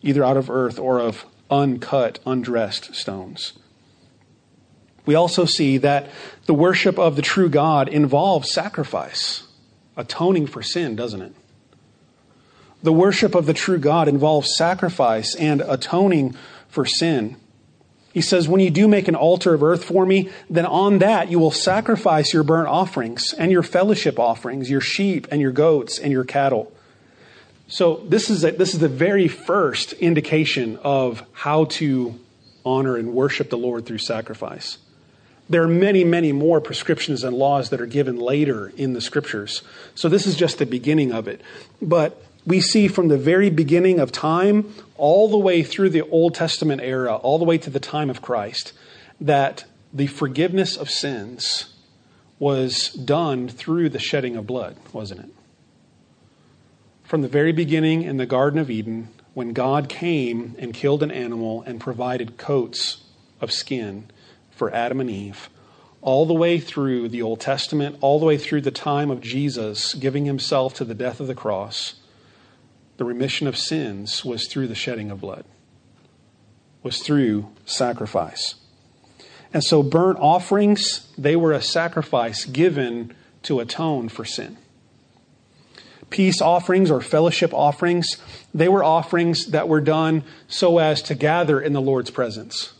either 0.03 0.23
out 0.23 0.37
of 0.37 0.51
earth 0.51 0.79
or 0.79 1.01
of 1.01 1.25
uncut, 1.51 2.19
undressed 2.27 2.95
stones. 2.95 3.55
We 5.07 5.15
also 5.15 5.47
see 5.47 5.79
that 5.79 6.11
the 6.45 6.53
worship 6.53 6.99
of 6.99 7.17
the 7.17 7.23
true 7.23 7.49
God 7.49 7.89
involves 7.89 8.53
sacrifice 8.53 9.45
atoning 9.97 10.47
for 10.47 10.63
sin, 10.63 10.95
doesn't 10.95 11.23
it? 11.23 11.35
The 12.85 12.92
worship 12.92 13.35
of 13.35 13.47
the 13.47 13.55
true 13.55 13.79
God 13.79 14.09
involves 14.09 14.55
sacrifice 14.55 15.35
and 15.37 15.62
atoning 15.62 16.37
for 16.68 16.85
sin. 16.85 17.37
He 18.12 18.20
says, 18.20 18.47
When 18.47 18.61
you 18.61 18.68
do 18.68 18.87
make 18.87 19.09
an 19.09 19.14
altar 19.14 19.55
of 19.55 19.62
earth 19.62 19.85
for 19.85 20.05
me, 20.05 20.29
then 20.51 20.66
on 20.66 20.99
that 20.99 21.31
you 21.31 21.38
will 21.38 21.51
sacrifice 21.51 22.35
your 22.35 22.42
burnt 22.42 22.68
offerings 22.68 23.33
and 23.33 23.51
your 23.51 23.62
fellowship 23.62 24.18
offerings, 24.18 24.68
your 24.68 24.83
sheep 24.83 25.27
and 25.31 25.40
your 25.40 25.51
goats 25.51 25.99
and 25.99 26.12
your 26.12 26.25
cattle. 26.25 26.70
So 27.68 28.05
this 28.07 28.29
is 28.29 28.44
a, 28.44 28.51
this 28.51 28.75
is 28.75 28.81
the 28.81 28.88
very 28.88 29.29
first 29.29 29.94
indication 29.94 30.77
of 30.83 31.23
how 31.33 31.64
to 31.64 32.20
honor 32.66 32.99
and 32.99 33.14
worship 33.14 33.49
the 33.49 33.57
Lord 33.57 33.87
through 33.87 33.99
sacrifice. 33.99 34.77
There 35.49 35.62
are 35.62 35.68
many, 35.68 36.05
many 36.05 36.33
more 36.33 36.61
prescriptions 36.61 37.25
and 37.25 37.35
laws 37.35 37.70
that 37.70 37.81
are 37.81 37.87
given 37.87 38.18
later 38.18 38.75
in 38.77 38.92
the 38.92 39.01
scriptures. 39.01 39.62
So 39.94 40.11
this 40.11 40.27
is 40.27 40.37
just 40.37 40.59
the 40.59 40.66
beginning 40.66 41.12
of 41.12 41.29
it. 41.29 41.40
But 41.81 42.23
we 42.47 42.61
see 42.61 42.89
from 42.89 43.09
the 43.09 43.19
very 43.19 43.51
beginning 43.51 44.01
of 44.01 44.13
time, 44.13 44.75
all 44.97 45.29
the 45.29 45.39
way 45.39 45.63
through 45.63 45.91
the 45.91 46.03
Old 46.09 46.35
Testament 46.35 46.81
era, 46.83 47.17
all 47.17 47.39
the 47.39 47.45
way 47.45 47.59
to 47.59 47.71
the 47.71 47.81
time 47.81 48.11
of 48.11 48.23
Christ, 48.23 48.73
that 49.21 49.65
the 49.93 50.07
forgiveness 50.07 50.77
of 50.77 50.91
sins 50.91 51.75
was 52.39 52.91
done 52.91 53.49
through 53.49 53.89
the 53.89 53.99
shedding 53.99 54.37
of 54.37 54.47
blood, 54.47 54.77
wasn't 54.93 55.21
it? 55.21 55.31
From 57.05 57.23
the 57.23 57.29
very 57.29 57.53
beginning 57.53 58.03
in 58.03 58.17
the 58.17 58.27
Garden 58.27 58.59
of 58.59 58.71
Eden, 58.71 59.09
when 59.35 59.53
God 59.53 59.89
came 59.89 60.55
and 60.59 60.75
killed 60.75 61.03
an 61.03 61.11
animal 61.11 61.63
and 61.63 61.81
provided 61.81 62.37
coats 62.37 63.03
of 63.41 63.53
skin 63.53 64.07
for 64.51 64.73
Adam 64.73 65.01
and 65.01 65.11
Eve, 65.11 65.49
all 66.03 66.27
the 66.27 66.35
way 66.35 66.59
through 66.59 67.09
the 67.09 67.23
Old 67.23 67.41
Testament, 67.41 67.97
all 68.01 68.19
the 68.19 68.27
way 68.27 68.37
through 68.37 68.61
the 68.61 68.71
time 68.71 69.11
of 69.11 69.21
Jesus 69.21 69.95
giving 69.95 70.27
himself 70.27 70.75
to 70.75 70.85
the 70.85 70.95
death 70.95 71.21
of 71.21 71.27
the 71.27 71.35
cross, 71.35 71.95
the 72.97 73.05
remission 73.05 73.47
of 73.47 73.57
sins 73.57 74.25
was 74.25 74.47
through 74.47 74.69
the 74.69 74.75
shedding 74.75 75.11
of 75.11 75.21
blood, 75.21 75.45
was 76.83 77.03
through 77.03 77.49
sacrifice. 77.65 78.55
And 79.53 79.63
so, 79.63 79.83
burnt 79.83 80.19
offerings, 80.19 81.13
they 81.17 81.37
were 81.37 81.53
a 81.53 81.63
sacrifice 81.63 82.45
given 82.45 83.15
to 83.43 83.61
atone 83.61 84.09
for 84.09 84.25
sin. 84.25 84.57
Peace 86.11 86.41
offerings 86.41 86.91
or 86.91 87.01
fellowship 87.01 87.53
offerings, 87.53 88.19
they 88.53 88.69
were 88.69 88.85
offerings 88.85 89.47
that 89.47 89.69
were 89.69 89.81
done 89.81 90.23
so 90.49 90.79
as 90.79 91.03
to 91.03 91.15
gather 91.15 91.61
in 91.61 91.73
the 91.73 91.81
Lord's 91.81 92.11
presence 92.11 92.73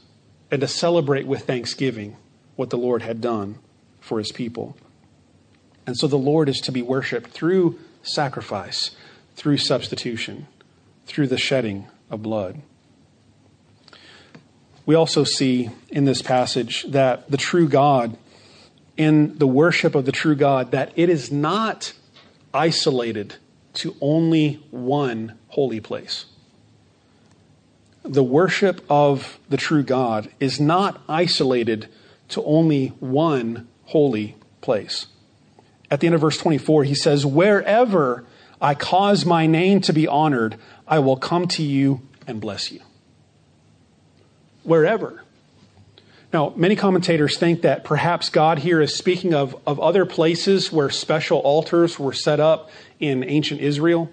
and 0.51 0.61
to 0.61 0.69
celebrate 0.69 1.27
with 1.27 1.45
thanksgiving 1.45 2.17
what 2.57 2.71
the 2.71 2.79
Lord 2.79 3.03
had 3.03 3.21
done 3.21 3.59
for 4.01 4.19
his 4.19 4.31
people. 4.31 4.77
And 5.87 5.97
so 5.97 6.07
the 6.07 6.17
Lord 6.17 6.49
is 6.49 6.61
to 6.61 6.73
be 6.73 6.83
worshiped 6.83 7.31
through 7.31 7.79
sacrifice, 8.03 8.91
through 9.37 9.59
substitution, 9.59 10.47
through 11.07 11.27
the 11.27 11.39
shedding 11.39 11.87
of 12.11 12.23
blood. 12.23 12.63
We 14.87 14.95
also 14.95 15.25
see 15.25 15.71
in 15.91 16.05
this 16.05 16.23
passage 16.23 16.85
that 16.89 17.31
the 17.31 17.37
true 17.37 17.69
God, 17.69 18.17
in 18.97 19.39
the 19.39 19.47
worship 19.47 19.95
of 19.95 20.05
the 20.05 20.13
true 20.13 20.35
God, 20.35 20.73
that 20.73 20.93
it 20.95 21.09
is 21.09 21.33
not 21.33 21.95
isolated 22.53 23.37
to 23.75 23.97
only 24.01 24.63
one 24.71 25.39
holy 25.49 25.81
place. 25.81 26.27
The 28.03 28.23
worship 28.23 28.85
of 28.91 29.39
the 29.49 29.57
true 29.57 29.83
God 29.83 30.31
is 30.39 30.61
not 30.61 31.01
isolated 31.09 31.89
to 32.29 32.45
only 32.45 32.89
one 33.01 33.67
holy 33.87 34.37
place. 34.61 35.07
At 35.91 36.01
the 36.01 36.07
end 36.07 36.15
of 36.15 36.21
verse 36.21 36.37
24, 36.39 36.85
he 36.85 36.95
says, 36.95 37.25
Wherever 37.25 38.25
I 38.61 38.75
cause 38.75 39.25
my 39.25 39.47
name 39.47 39.81
to 39.83 39.93
be 39.93 40.07
honored, 40.07 40.57
I 40.87 40.99
will 40.99 41.17
come 41.17 41.49
to 41.49 41.63
you 41.63 42.01
and 42.27 42.41
bless 42.41 42.71
you. 42.71 42.81
Wherever. 44.63 45.23
Now, 46.33 46.53
many 46.57 46.75
commentators 46.75 47.39
think 47.39 47.63
that 47.63 47.85
perhaps 47.85 48.29
God 48.29 48.59
here 48.59 48.81
is 48.81 48.95
speaking 48.95 49.35
of, 49.35 49.57
of 49.67 49.79
other 49.79 50.05
places 50.05 50.73
where 50.73 50.91
special 50.91 51.39
altars 51.39 51.99
were 51.99 52.13
set 52.13 52.41
up 52.41 52.71
in 52.99 53.23
ancient 53.23 53.61
Israel. 53.61 54.11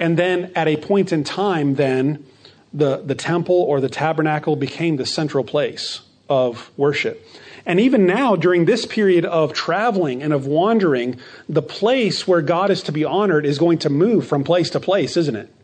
And 0.00 0.18
then 0.18 0.50
at 0.56 0.66
a 0.66 0.76
point 0.76 1.12
in 1.12 1.22
time, 1.22 1.76
then, 1.76 2.24
the, 2.72 2.98
the 2.98 3.14
temple 3.14 3.56
or 3.56 3.80
the 3.80 3.88
tabernacle 3.88 4.56
became 4.56 4.96
the 4.96 5.06
central 5.06 5.44
place 5.44 6.00
of 6.28 6.70
worship. 6.76 7.24
And 7.64 7.78
even 7.78 8.06
now, 8.06 8.34
during 8.34 8.64
this 8.64 8.86
period 8.86 9.24
of 9.24 9.52
traveling 9.52 10.22
and 10.22 10.32
of 10.32 10.46
wandering, 10.46 11.18
the 11.48 11.62
place 11.62 12.26
where 12.26 12.42
God 12.42 12.70
is 12.70 12.82
to 12.84 12.92
be 12.92 13.04
honored 13.04 13.46
is 13.46 13.58
going 13.58 13.78
to 13.78 13.90
move 13.90 14.26
from 14.26 14.42
place 14.42 14.70
to 14.70 14.80
place, 14.80 15.16
isn't 15.16 15.36
it? 15.36 15.54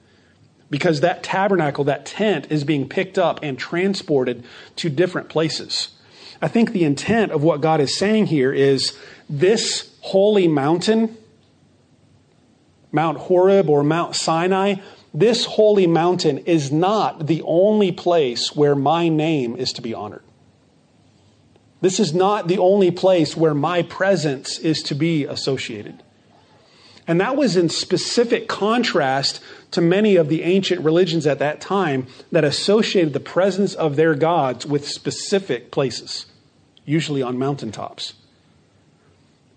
Because 0.71 1.01
that 1.01 1.23
tabernacle, 1.23 1.85
that 1.85 2.07
tent, 2.07 2.47
is 2.51 2.63
being 2.63 2.89
picked 2.89 3.19
up 3.19 3.41
and 3.43 3.59
transported 3.59 4.45
to 4.77 4.89
different 4.89 5.29
places. 5.29 5.89
I 6.41 6.47
think 6.47 6.73
the 6.73 6.85
intent 6.85 7.33
of 7.33 7.43
what 7.43 7.61
God 7.61 7.81
is 7.81 7.97
saying 7.97 8.27
here 8.27 8.53
is 8.53 8.97
this 9.29 9.93
holy 10.01 10.47
mountain, 10.47 11.17
Mount 12.93 13.19
Horeb 13.19 13.69
or 13.69 13.83
Mount 13.83 14.15
Sinai, 14.15 14.77
this 15.13 15.47
holy 15.47 15.87
mountain 15.87 16.39
is 16.39 16.71
not 16.71 17.27
the 17.27 17.43
only 17.43 17.91
place 17.91 18.55
where 18.55 18.77
my 18.77 19.09
name 19.09 19.57
is 19.57 19.73
to 19.73 19.83
be 19.83 19.95
honored. 19.95 20.23
This 21.81 22.01
is 22.01 22.13
not 22.13 22.49
the 22.49 22.59
only 22.59 22.91
place 22.91 23.37
where 23.37 23.55
my 23.55 23.83
presence 23.83 24.59
is 24.59 24.83
to 24.85 24.95
be 24.95 25.25
associated. 25.25 26.03
And 27.07 27.21
that 27.21 27.37
was 27.37 27.57
in 27.57 27.71
specific 27.71 28.49
contrast 28.49 29.41
to 29.71 29.81
many 29.81 30.17
of 30.17 30.29
the 30.29 30.43
ancient 30.43 30.83
religions 30.83 31.27
at 31.27 31.39
that 31.39 31.61
time 31.61 32.07
that 32.33 32.45
associated 32.45 33.15
the 33.15 33.21
presence 33.21 33.75
of 33.75 33.97
their 33.97 34.15
gods 34.15 34.67
with 34.67 34.87
specific 34.87 35.71
places, 35.71 36.27
usually 36.85 37.23
on 37.23 37.39
mountaintops. 37.39 38.15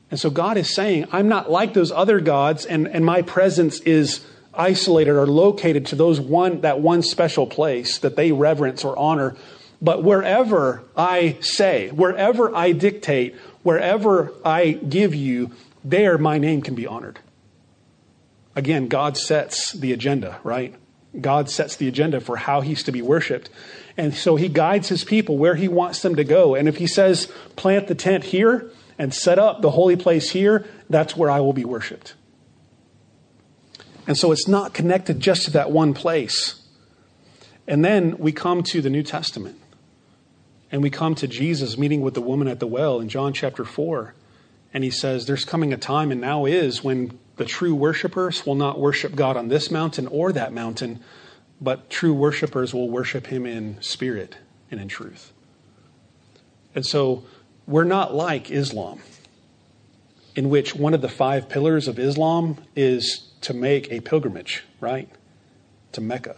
And 0.10 0.20
so 0.20 0.30
God 0.30 0.58
is 0.58 0.74
saying, 0.74 1.08
I'm 1.12 1.28
not 1.28 1.50
like 1.50 1.74
those 1.74 1.92
other 1.92 2.20
gods, 2.20 2.66
and, 2.66 2.88
and 2.88 3.04
my 3.04 3.22
presence 3.22 3.80
is 3.82 4.26
isolated 4.54 5.12
or 5.12 5.28
located 5.28 5.86
to 5.88 5.96
those 5.96 6.20
one 6.20 6.62
that 6.62 6.82
one 6.82 7.02
special 7.02 7.48
place 7.48 7.98
that 8.00 8.18
they 8.18 8.34
reverence 8.34 8.84
or 8.84 8.98
honor 8.98 9.36
but 9.82 10.04
wherever 10.04 10.84
I 10.96 11.38
say, 11.42 11.90
wherever 11.90 12.56
I 12.56 12.72
dictate, 12.72 13.36
wherever 13.64 14.32
I 14.46 14.72
give 14.72 15.16
you, 15.16 15.52
there 15.84 16.18
my 16.18 16.38
name 16.38 16.62
can 16.62 16.76
be 16.76 16.86
honored. 16.86 17.20
Again, 18.56 18.88
God 18.88 19.18
sets 19.18 19.72
the 19.72 19.92
agenda, 19.92 20.40
right? 20.44 20.76
God 21.20 21.50
sets 21.50 21.76
the 21.76 21.88
agenda 21.88 22.22
for 22.22 22.38
how 22.38 22.62
he's 22.62 22.84
to 22.84 22.92
be 22.92 23.02
worshiped. 23.02 23.50
And 23.98 24.14
so 24.14 24.36
he 24.36 24.48
guides 24.48 24.90
his 24.90 25.04
people 25.04 25.38
where 25.38 25.56
he 25.56 25.68
wants 25.68 26.02
them 26.02 26.16
to 26.16 26.24
go. 26.24 26.56
And 26.56 26.68
if 26.68 26.78
he 26.78 26.88
says, 26.88 27.32
plant 27.56 27.88
the 27.88 27.96
tent 27.96 28.26
here 28.26 28.70
and 28.98 29.14
set 29.14 29.40
up 29.40 29.62
the 29.62 29.72
holy 29.72 29.96
place 29.96 30.32
here, 30.32 30.66
that's 30.90 31.18
where 31.18 31.30
I 31.30 31.40
will 31.40 31.54
be 31.54 31.66
worshiped. 31.66 32.14
And 34.08 34.18
so 34.18 34.32
it's 34.32 34.48
not 34.48 34.74
connected 34.74 35.20
just 35.20 35.46
to 35.46 35.52
that 35.52 35.72
one 35.72 35.94
place. 35.94 36.62
And 37.68 37.84
then 37.84 38.18
we 38.18 38.32
come 38.32 38.64
to 38.64 38.82
the 38.82 38.90
New 38.90 39.04
Testament. 39.04 39.61
And 40.72 40.82
we 40.82 40.90
come 40.90 41.16
to 41.16 41.28
Jesus 41.28 41.78
meeting 41.78 42.02
with 42.02 42.14
the 42.14 42.22
woman 42.22 42.48
at 42.48 42.60
the 42.60 42.68
well 42.68 43.02
in 43.02 43.10
John 43.10 43.34
chapter 43.34 43.66
4. 43.66 44.14
And 44.74 44.84
he 44.84 44.90
says, 44.90 45.26
There's 45.26 45.44
coming 45.44 45.74
a 45.74 45.78
time, 45.78 46.12
and 46.12 46.22
now 46.22 46.46
is, 46.46 46.84
when 46.84 47.20
the 47.36 47.44
true 47.44 47.76
worshipers 47.76 48.46
will 48.46 48.56
not 48.56 48.80
worship 48.80 49.16
God 49.16 49.36
on 49.36 49.50
this 49.50 49.70
mountain 49.70 50.08
or 50.08 50.32
that 50.32 50.54
mountain, 50.54 51.02
but 51.60 51.90
true 51.90 52.14
worshipers 52.14 52.74
will 52.74 52.90
worship 52.90 53.28
him 53.28 53.46
in 53.46 53.82
spirit 53.82 54.38
and 54.70 54.80
in 54.80 54.88
truth. 54.88 55.34
And 56.74 56.86
so 56.86 57.26
we're 57.68 57.84
not 57.84 58.14
like 58.14 58.50
Islam, 58.50 59.02
in 60.36 60.50
which 60.50 60.74
one 60.74 60.94
of 60.94 61.02
the 61.02 61.10
five 61.10 61.50
pillars 61.50 61.90
of 61.90 62.00
Islam 62.00 62.58
is 62.76 63.28
to 63.42 63.54
make 63.54 63.92
a 63.92 64.00
pilgrimage, 64.00 64.64
right? 64.80 65.10
To 65.94 66.02
Mecca. 66.02 66.38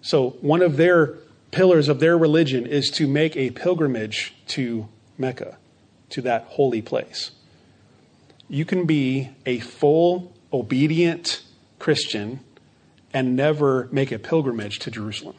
So 0.00 0.30
one 0.40 0.62
of 0.62 0.76
their 0.76 1.16
pillars 1.52 1.88
of 1.88 2.00
their 2.00 2.18
religion 2.18 2.66
is 2.66 2.90
to 2.90 3.06
make 3.06 3.36
a 3.36 3.50
pilgrimage 3.50 4.34
to 4.48 4.88
Mecca, 5.16 5.58
to 6.08 6.22
that 6.22 6.44
holy 6.48 6.82
place. 6.82 7.30
You 8.48 8.64
can 8.64 8.86
be 8.86 9.30
a 9.46 9.60
full, 9.60 10.32
obedient 10.52 11.42
Christian 11.78 12.40
and 13.14 13.36
never 13.36 13.88
make 13.92 14.10
a 14.10 14.18
pilgrimage 14.18 14.78
to 14.80 14.90
Jerusalem. 14.90 15.36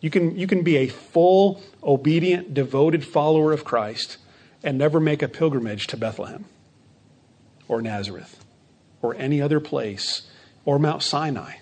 You 0.00 0.10
can, 0.10 0.36
you 0.36 0.46
can 0.46 0.62
be 0.62 0.76
a 0.76 0.88
full, 0.88 1.62
obedient, 1.82 2.52
devoted 2.52 3.06
follower 3.06 3.52
of 3.52 3.64
Christ 3.64 4.18
and 4.62 4.76
never 4.76 5.00
make 5.00 5.22
a 5.22 5.28
pilgrimage 5.28 5.86
to 5.88 5.96
Bethlehem 5.96 6.44
or 7.68 7.80
Nazareth 7.80 8.44
or 9.00 9.14
any 9.14 9.40
other 9.40 9.60
place 9.60 10.22
or 10.64 10.78
Mount 10.78 11.02
Sinai 11.02 11.54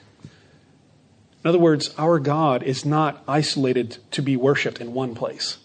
in 1.44 1.48
other 1.48 1.58
words, 1.58 1.92
our 1.98 2.20
God 2.20 2.62
is 2.62 2.84
not 2.84 3.22
isolated 3.26 3.98
to 4.12 4.22
be 4.22 4.36
worshiped 4.36 4.80
in 4.80 4.94
one 4.94 5.14
place. 5.14 5.58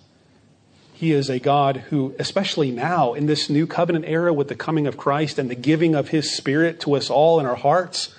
He 0.91 1.11
is 1.11 1.29
a 1.29 1.37
God 1.37 1.77
who, 1.89 2.15
especially 2.17 2.71
now 2.71 3.13
in 3.13 3.27
this 3.27 3.47
new 3.51 3.67
covenant 3.67 4.05
era 4.07 4.33
with 4.33 4.47
the 4.47 4.55
coming 4.55 4.87
of 4.87 4.97
Christ 4.97 5.37
and 5.37 5.51
the 5.51 5.55
giving 5.55 5.93
of 5.93 6.09
his 6.09 6.35
Spirit 6.35 6.79
to 6.81 6.95
us 6.95 7.11
all 7.11 7.39
in 7.39 7.45
our 7.45 7.55
hearts, 7.55 8.15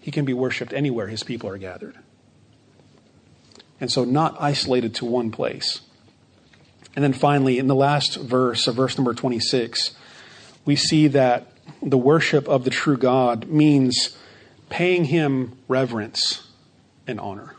he 0.00 0.10
can 0.10 0.24
be 0.24 0.32
worshiped 0.32 0.72
anywhere 0.72 1.06
his 1.06 1.22
people 1.22 1.48
are 1.48 1.58
gathered. 1.58 1.96
And 3.80 3.92
so, 3.92 4.04
not 4.04 4.36
isolated 4.40 4.96
to 4.96 5.04
one 5.04 5.30
place. 5.30 5.82
And 6.96 7.04
then 7.04 7.12
finally, 7.12 7.60
in 7.60 7.68
the 7.68 7.76
last 7.76 8.16
verse 8.16 8.66
of 8.66 8.74
verse 8.74 8.98
number 8.98 9.14
26, 9.14 9.94
we 10.64 10.74
see 10.74 11.06
that 11.06 11.52
the 11.80 11.98
worship 11.98 12.48
of 12.48 12.64
the 12.64 12.70
true 12.70 12.96
God 12.96 13.46
means 13.46 14.18
paying 14.68 15.04
him 15.04 15.56
reverence 15.68 16.47
and 17.08 17.18
honor. 17.18 17.56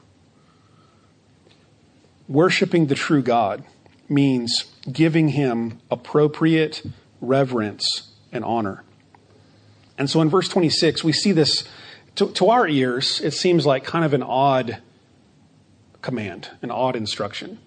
Worshiping 2.30 2.86
the 2.86 2.96
true 2.96 3.24
God 3.24 3.64
means 4.08 4.66
giving 4.90 5.30
him 5.30 5.80
appropriate 5.92 6.84
reverence 7.20 8.12
and 8.32 8.46
honor. 8.46 8.84
And 9.98 10.10
so 10.10 10.22
in 10.22 10.30
verse 10.30 10.48
26, 10.48 11.04
we 11.04 11.12
see 11.12 11.32
this, 11.32 11.68
to, 12.16 12.32
to, 12.34 12.50
our 12.50 12.68
ears, 12.68 13.20
it 13.22 13.32
seems 13.32 13.66
like 13.66 13.84
kind 13.84 14.06
of 14.06 14.14
an 14.14 14.24
odd 14.24 14.78
command, 16.02 16.50
an 16.62 16.72
odd 16.72 16.96
instruction. 16.96 17.60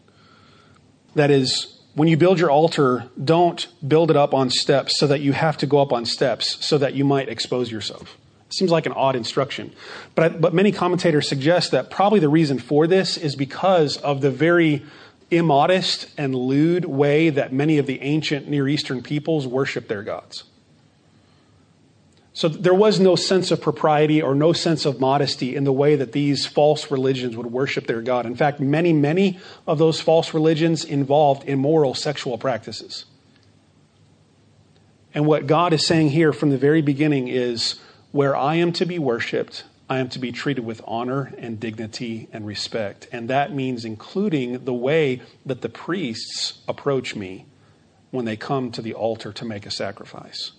That 1.15 1.31
is, 1.31 1.81
when 1.95 2.09
you 2.09 2.17
build 2.17 2.39
your 2.39 2.51
altar, 2.51 3.11
don't 3.23 3.67
build 3.87 4.11
it 4.11 4.17
up 4.17 4.33
on 4.33 4.49
steps 4.49 4.99
so 4.99 5.07
that 5.09 5.21
you 5.21 5.33
have 5.33 5.59
to 5.59 5.67
go 5.67 5.83
up 5.83 5.93
on 5.93 6.07
steps 6.07 6.65
so 6.65 6.79
that 6.79 6.95
you 6.95 7.05
might 7.05 7.29
expose 7.29 7.71
yourself. 7.71 8.17
Seems 8.53 8.71
like 8.71 8.87
an 8.87 8.93
odd 8.93 9.17
instruction. 9.17 9.73
But, 10.15 10.25
I, 10.25 10.29
but 10.29 10.53
many 10.53 10.73
commentators 10.73 11.29
suggest 11.29 11.71
that 11.71 11.91
probably 11.91 12.21
the 12.21 12.29
reason 12.29 12.59
for 12.59 12.87
this 12.87 13.17
is 13.17 13.35
because 13.35 13.97
of 13.97 14.21
the 14.21 14.31
very 14.31 14.85
immodest 15.31 16.09
and 16.19 16.35
lewd 16.35 16.85
way 16.85 17.31
that 17.31 17.53
many 17.53 17.79
of 17.79 17.87
the 17.87 18.03
ancient 18.03 18.49
Near 18.49 18.69
Eastern 18.69 19.03
peoples 19.03 19.47
worship 19.47 19.89
their 19.89 20.03
gods. 20.03 20.45
So 22.35 22.49
there 22.49 22.75
was 22.75 22.99
no 22.99 23.15
sense 23.15 23.51
of 23.51 23.61
propriety 23.61 24.23
or 24.23 24.35
no 24.35 24.53
sense 24.53 24.87
of 24.87 25.01
modesty 25.01 25.55
in 25.55 25.65
the 25.65 25.73
way 25.73 25.97
that 25.97 26.13
these 26.13 26.47
false 26.47 26.91
religions 26.91 27.37
would 27.37 27.47
worship 27.47 27.87
their 27.87 28.01
God. 28.01 28.25
In 28.25 28.35
fact, 28.35 28.59
many, 28.59 28.93
many 28.93 29.39
of 29.67 29.79
those 29.79 30.01
false 30.01 30.33
religions 30.33 30.85
involved 30.85 31.47
immoral 31.47 31.95
sexual 31.95 32.39
practices. 32.39 33.05
And 35.15 35.27
what 35.27 35.47
God 35.47 35.75
is 35.75 35.87
saying 35.87 36.11
here 36.11 36.33
from 36.33 36.49
the 36.49 36.57
very 36.57 36.81
beginning 36.81 37.29
is 37.29 37.79
where 38.13 38.37
I 38.37 38.57
am 38.57 38.73
to 38.75 38.87
be 38.87 38.99
worshiped, 38.99 39.65
I 39.89 39.99
am 39.99 40.09
to 40.11 40.19
be 40.19 40.33
treated 40.33 40.65
with 40.65 40.81
honor 40.87 41.33
and 41.39 41.59
dignity 41.59 42.29
and 42.33 42.47
respect. 42.47 43.09
And 43.11 43.29
that 43.29 43.53
means 43.55 43.85
including 43.85 44.65
the 44.65 44.75
way 44.75 45.21
that 45.45 45.63
the 45.63 45.69
priests 45.69 46.63
approach 46.69 47.17
me 47.17 47.47
when 48.11 48.25
they 48.25 48.37
come 48.37 48.71
to 48.73 48.83
the 48.83 48.95
altar 48.95 49.33
to 49.33 49.45
make 49.45 49.67
a 49.67 49.71
sacrifice. 49.71 50.53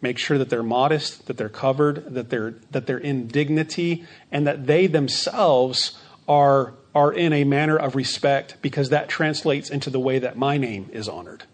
Make 0.00 0.18
sure 0.18 0.36
that 0.38 0.50
they're 0.50 0.62
modest, 0.62 1.26
that 1.26 1.36
they're 1.36 1.48
covered, 1.48 2.14
that 2.14 2.30
they're, 2.30 2.56
that 2.70 2.86
they're 2.86 2.98
in 2.98 3.26
dignity, 3.26 4.04
and 4.30 4.46
that 4.46 4.66
they 4.66 4.86
themselves 4.86 5.98
are, 6.28 6.74
are 6.94 7.12
in 7.12 7.32
a 7.32 7.44
manner 7.44 7.76
of 7.76 7.94
respect 7.94 8.56
because 8.60 8.90
that 8.90 9.08
translates 9.08 9.70
into 9.70 9.88
the 9.88 10.00
way 10.00 10.18
that 10.18 10.36
my 10.36 10.58
name 10.58 10.90
is 10.92 11.08
honored. 11.08 11.44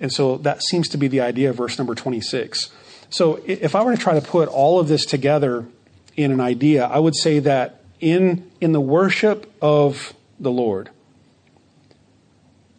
And 0.00 0.12
so 0.12 0.36
that 0.38 0.62
seems 0.62 0.88
to 0.90 0.98
be 0.98 1.08
the 1.08 1.20
idea 1.20 1.50
of 1.50 1.56
verse 1.56 1.78
number 1.78 1.94
26. 1.94 2.70
So 3.08 3.40
if 3.46 3.74
I 3.74 3.82
were 3.82 3.94
to 3.94 4.00
try 4.00 4.18
to 4.18 4.26
put 4.26 4.48
all 4.48 4.78
of 4.78 4.88
this 4.88 5.06
together 5.06 5.66
in 6.16 6.32
an 6.32 6.40
idea, 6.40 6.84
I 6.84 6.98
would 6.98 7.16
say 7.16 7.38
that 7.40 7.80
in, 8.00 8.50
in 8.60 8.72
the 8.72 8.80
worship 8.80 9.52
of 9.62 10.14
the 10.38 10.50
Lord, 10.50 10.90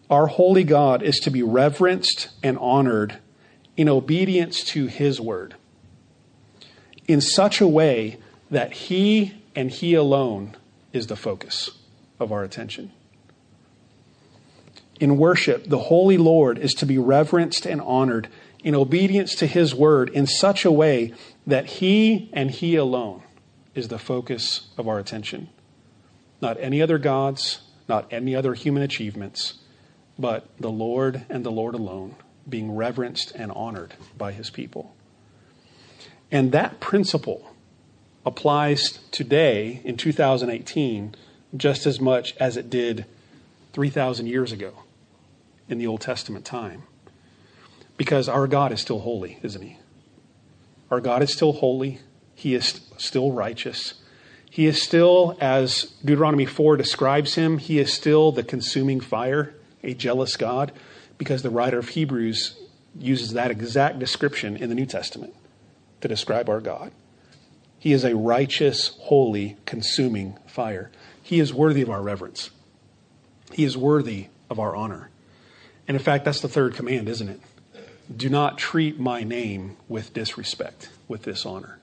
our 0.10 0.28
holy 0.28 0.64
God 0.64 1.02
is 1.02 1.20
to 1.20 1.32
be 1.32 1.44
reverenced 1.44 2.30
and 2.44 2.58
honored 2.60 3.18
in 3.76 3.90
obedience 3.90 4.64
to 4.66 4.88
his 4.88 5.20
word 5.20 5.56
in 7.08 7.22
such 7.22 7.62
a 7.62 7.68
way 7.68 8.18
that 8.52 8.74
he 8.74 9.34
and 9.56 9.72
he 9.72 9.94
alone 9.94 10.56
is 10.94 11.08
the 11.08 11.16
focus 11.16 11.72
of 12.20 12.32
our 12.32 12.44
attention. 12.44 12.92
In 15.00 15.18
worship, 15.18 15.66
the 15.68 15.78
holy 15.78 16.18
Lord 16.18 16.58
is 16.58 16.74
to 16.76 16.86
be 16.86 16.98
reverenced 16.98 17.66
and 17.66 17.82
honored 17.82 18.30
in 18.64 18.74
obedience 18.74 19.36
to 19.36 19.48
his 19.48 19.76
word 19.76 20.10
in 20.10 20.26
such 20.26 20.66
a 20.66 20.72
way 20.72 21.14
that 21.46 21.66
he 21.66 22.30
and 22.34 22.50
he 22.50 22.76
alone 22.76 23.22
is 23.76 23.90
the 23.90 24.00
focus 24.00 24.68
of 24.78 24.88
our 24.88 24.98
attention. 24.98 25.50
Not 26.42 26.58
any 26.60 26.82
other 26.82 26.98
gods, 26.98 27.62
not 27.88 28.12
any 28.12 28.36
other 28.36 28.54
human 28.54 28.84
achievements 28.84 29.56
but 30.20 30.50
the 30.60 30.72
Lord 30.72 31.26
and 31.30 31.46
the 31.46 31.52
Lord 31.52 31.76
alone, 31.76 32.16
being 32.48 32.76
reverenced 32.76 33.32
and 33.36 33.52
honored 33.52 33.94
by 34.18 34.32
his 34.32 34.50
people. 34.50 34.96
And 36.32 36.52
that 36.52 36.80
principle 36.80 37.54
applies 38.26 39.00
today 39.12 39.82
in 39.84 39.96
2018 39.96 41.16
just 41.56 41.86
as 41.86 42.00
much 42.00 42.36
as 42.38 42.58
it 42.58 42.70
did 42.70 43.06
3,000 43.74 44.28
years 44.28 44.52
ago 44.52 44.74
in 45.70 45.78
the 45.78 45.88
Old 45.88 46.02
Testament 46.02 46.46
time. 46.46 46.84
Because 47.98 48.30
our 48.30 48.48
God 48.48 48.72
is 48.72 48.82
still 48.82 49.00
holy, 49.00 49.40
isn't 49.42 49.62
he? 49.62 49.78
Our 50.92 51.02
God 51.02 51.22
is 51.24 51.34
still 51.34 51.54
holy. 51.54 52.00
He 52.36 52.54
is 52.54 52.82
still 52.98 53.32
righteous. 53.32 53.96
He 54.50 54.66
is 54.66 54.82
still, 54.82 55.38
as 55.42 55.94
Deuteronomy 56.04 56.46
4 56.46 56.78
describes 56.78 57.36
him, 57.36 57.58
he 57.58 57.80
is 57.80 57.92
still 57.92 58.32
the 58.32 58.44
consuming 58.44 59.00
fire 59.00 59.54
a 59.84 59.94
jealous 59.94 60.36
God, 60.36 60.72
because 61.18 61.42
the 61.42 61.50
writer 61.50 61.80
of 61.80 61.90
Hebrews 61.90 62.58
uses 63.00 63.34
that 63.34 63.52
exact 63.52 64.00
description 64.00 64.58
in 64.58 64.70
the 64.70 64.76
New 64.76 64.86
Testament 64.86 65.34
to 66.02 66.08
describe 66.08 66.50
our 66.50 66.62
God. 66.62 66.92
He 67.80 67.94
is 67.94 68.04
a 68.04 68.16
righteous, 68.16 68.98
holy, 69.02 69.58
consuming 69.66 70.38
fire. 70.48 70.92
He 71.22 71.40
is 71.40 71.54
worthy 71.54 71.82
of 71.82 71.90
our 71.90 72.02
reverence. 72.02 72.50
He 73.54 73.64
is 73.64 73.78
worthy 73.78 74.28
of 74.50 74.60
our 74.60 74.76
honor. 74.76 75.10
And 75.88 75.96
in 75.96 76.04
fact, 76.04 76.26
that's 76.26 76.42
the 76.42 76.50
third 76.50 76.76
command, 76.76 77.08
isn't 77.08 77.30
it? 77.30 77.40
Do 78.16 78.30
not 78.30 78.58
treat 78.58 79.00
my 79.00 79.24
name 79.24 79.78
with 79.88 80.14
disrespect, 80.14 80.90
with 81.08 81.24
dishonor, 81.24 81.80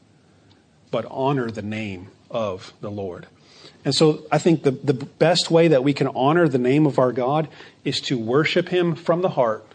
but 0.90 1.06
honor 1.10 1.50
the 1.50 1.62
name 1.62 2.08
of 2.30 2.72
the 2.80 2.90
Lord. 2.90 3.26
And 3.84 3.94
so 3.94 4.24
I 4.32 4.38
think 4.38 4.62
the, 4.62 4.70
the 4.70 4.94
best 4.94 5.50
way 5.50 5.68
that 5.68 5.84
we 5.84 5.92
can 5.92 6.08
honor 6.08 6.48
the 6.48 6.58
name 6.58 6.86
of 6.86 6.98
our 6.98 7.12
God 7.12 7.48
is 7.84 8.00
to 8.02 8.18
worship 8.18 8.68
Him 8.68 8.94
from 8.94 9.22
the 9.22 9.30
heart, 9.30 9.66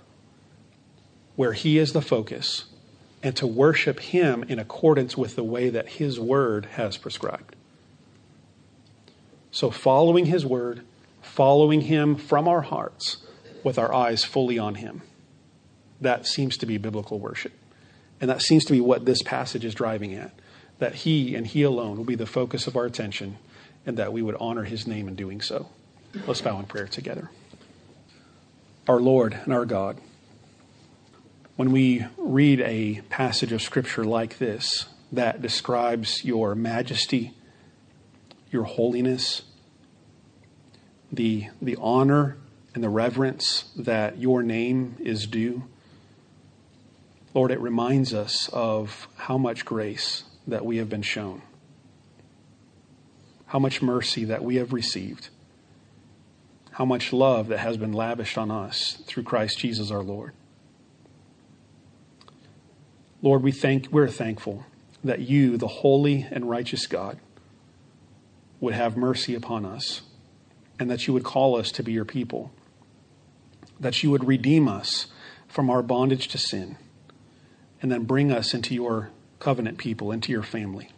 where 1.36 1.54
He 1.54 1.78
is 1.78 1.94
the 1.94 2.02
focus, 2.02 2.66
and 3.22 3.36
to 3.36 3.46
worship 3.46 4.00
Him 4.00 4.44
in 4.44 4.58
accordance 4.58 5.16
with 5.16 5.36
the 5.36 5.44
way 5.44 5.70
that 5.70 5.90
His 5.90 6.20
Word 6.20 6.66
has 6.74 6.98
prescribed. 6.98 7.56
So, 9.52 9.70
following 9.70 10.26
His 10.26 10.46
Word, 10.46 10.82
following 11.22 11.82
Him 11.82 12.16
from 12.16 12.48
our 12.48 12.62
hearts, 12.62 13.18
with 13.64 13.78
our 13.78 13.94
eyes 13.94 14.24
fully 14.24 14.58
on 14.60 14.76
Him, 14.76 15.02
that 16.02 16.26
seems 16.26 16.58
to 16.58 16.66
be 16.66 16.78
biblical 16.78 17.20
worship. 17.20 17.54
And 18.22 18.30
that 18.30 18.42
seems 18.42 18.66
to 18.66 18.74
be 18.74 18.82
what 18.82 19.06
this 19.06 19.22
passage 19.22 19.66
is 19.66 19.74
driving 19.74 20.14
at 20.14 20.34
that 20.80 20.96
He 20.96 21.36
and 21.36 21.46
He 21.46 21.64
alone 21.64 21.98
will 21.98 22.06
be 22.06 22.16
the 22.16 22.26
focus 22.26 22.66
of 22.66 22.76
our 22.76 22.86
attention 22.86 23.38
and 23.86 23.98
that 23.98 24.14
we 24.14 24.22
would 24.22 24.36
honor 24.40 24.64
his 24.64 24.88
name 24.88 25.08
in 25.08 25.16
doing 25.16 25.42
so. 25.42 25.68
Let's 26.28 26.42
bow 26.42 26.60
in 26.60 26.66
prayer 26.66 26.88
together. 26.88 27.30
Our 28.88 29.00
Lord 29.00 29.34
and 29.34 29.54
our 29.54 29.66
God, 29.66 30.00
when 31.56 31.72
we 31.72 32.06
read 32.18 32.62
a 32.62 33.02
passage 33.10 33.52
of 33.52 33.62
Scripture 33.62 34.04
like 34.04 34.38
this 34.38 34.88
that 35.12 35.42
describes 35.42 36.24
your 36.24 36.56
majesty, 36.56 37.34
your 38.52 38.64
holiness, 38.64 39.44
the, 41.12 41.48
the 41.62 41.78
honor 41.80 42.38
and 42.80 42.84
the 42.84 42.90
reverence 42.90 43.66
that 43.76 44.18
your 44.18 44.42
name 44.42 44.96
is 45.00 45.28
due, 45.28 45.64
Lord, 47.34 47.52
it 47.52 47.60
reminds 47.60 48.14
us 48.14 48.50
of 48.54 49.08
how 49.18 49.38
much 49.38 49.66
grace 49.66 50.24
that 50.48 50.66
we 50.66 50.78
have 50.78 50.90
been 50.90 51.02
shown 51.02 51.42
how 53.50 53.58
much 53.58 53.82
mercy 53.82 54.26
that 54.26 54.44
we 54.44 54.58
have 54.58 54.74
received, 54.74 55.30
how 56.74 56.86
much 56.86 57.12
love 57.12 57.48
that 57.48 57.58
has 57.58 57.78
been 57.78 57.92
lavished 57.92 58.38
on 58.38 58.52
us 58.52 59.02
through 59.08 59.24
Christ 59.24 59.58
Jesus 59.58 59.90
our 59.90 60.04
Lord. 60.04 60.34
Lord, 63.24 63.42
we 63.42 63.52
thank, 63.52 63.88
we're 63.92 64.08
thankful 64.08 64.66
that 65.04 65.22
you, 65.22 65.58
the 65.58 65.68
holy 65.68 66.28
and 66.30 66.48
righteous 66.48 66.86
God, 66.86 67.18
would 68.60 68.76
have 68.76 68.96
mercy 68.96 69.34
upon 69.34 69.66
us 69.66 70.04
and 70.80 70.90
that 70.92 71.08
you 71.08 71.14
would 71.16 71.24
call 71.24 71.56
us 71.56 71.72
to 71.72 71.82
be 71.82 71.92
your 71.92 72.06
people, 72.06 72.52
that 73.80 74.04
you 74.04 74.12
would 74.12 74.28
redeem 74.28 74.68
us 74.68 75.08
from 75.48 75.70
our 75.70 75.82
bondage 75.82 76.28
to 76.30 76.38
sin, 76.38 76.78
and 77.82 77.92
then 77.92 78.04
bring 78.04 78.32
us 78.32 78.54
into 78.54 78.76
your 78.76 79.10
covenant 79.40 79.78
people, 79.78 80.12
into 80.12 80.32
your 80.32 80.44
family. 80.44 80.90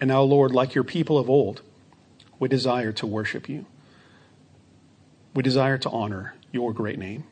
And 0.00 0.08
now, 0.08 0.22
Lord, 0.22 0.52
like 0.52 0.74
your 0.74 0.84
people 0.84 1.18
of 1.18 1.28
old, 1.28 1.62
we 2.38 2.48
desire 2.48 2.92
to 2.92 3.06
worship 3.06 3.48
you. 3.48 3.66
We 5.34 5.42
desire 5.42 5.78
to 5.78 5.90
honor 5.90 6.34
your 6.52 6.72
great 6.72 6.98
name. 6.98 7.24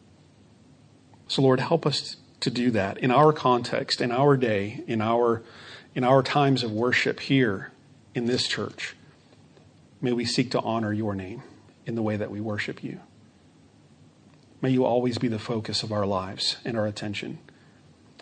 So, 1.28 1.43
Lord, 1.43 1.61
help 1.61 1.86
us 1.86 2.16
to 2.40 2.51
do 2.51 2.70
that 2.72 2.99
in 2.99 3.11
our 3.11 3.32
context, 3.32 4.01
in 4.01 4.11
our 4.11 4.36
day, 4.36 4.82
in 4.86 5.01
our, 5.01 5.43
in 5.95 6.05
our 6.05 6.22
times 6.22 6.62
of 6.62 6.72
worship 6.72 7.20
here 7.20 7.70
in 8.14 8.26
this 8.26 8.47
church. 8.49 8.97
May 10.01 10.12
we 10.12 10.24
seek 10.24 10.51
to 10.51 10.61
honor 10.61 10.93
your 10.93 11.14
name 11.14 11.43
in 11.86 11.95
the 11.95 12.03
way 12.03 12.16
that 12.16 12.30
we 12.30 12.40
worship 12.40 12.82
you. 12.82 13.01
May 14.63 14.71
you 14.71 14.85
always 14.85 15.19
be 15.19 15.29
the 15.29 15.41
focus 15.41 15.83
of 15.83 15.91
our 15.91 16.07
lives 16.07 16.57
and 16.65 16.79
our 16.79 16.87
attention. 16.87 17.39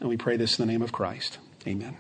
And 0.00 0.08
we 0.08 0.16
pray 0.16 0.38
this 0.38 0.58
in 0.58 0.66
the 0.66 0.72
name 0.72 0.80
of 0.80 0.90
Christ. 0.90 1.38
Amen. 1.66 1.96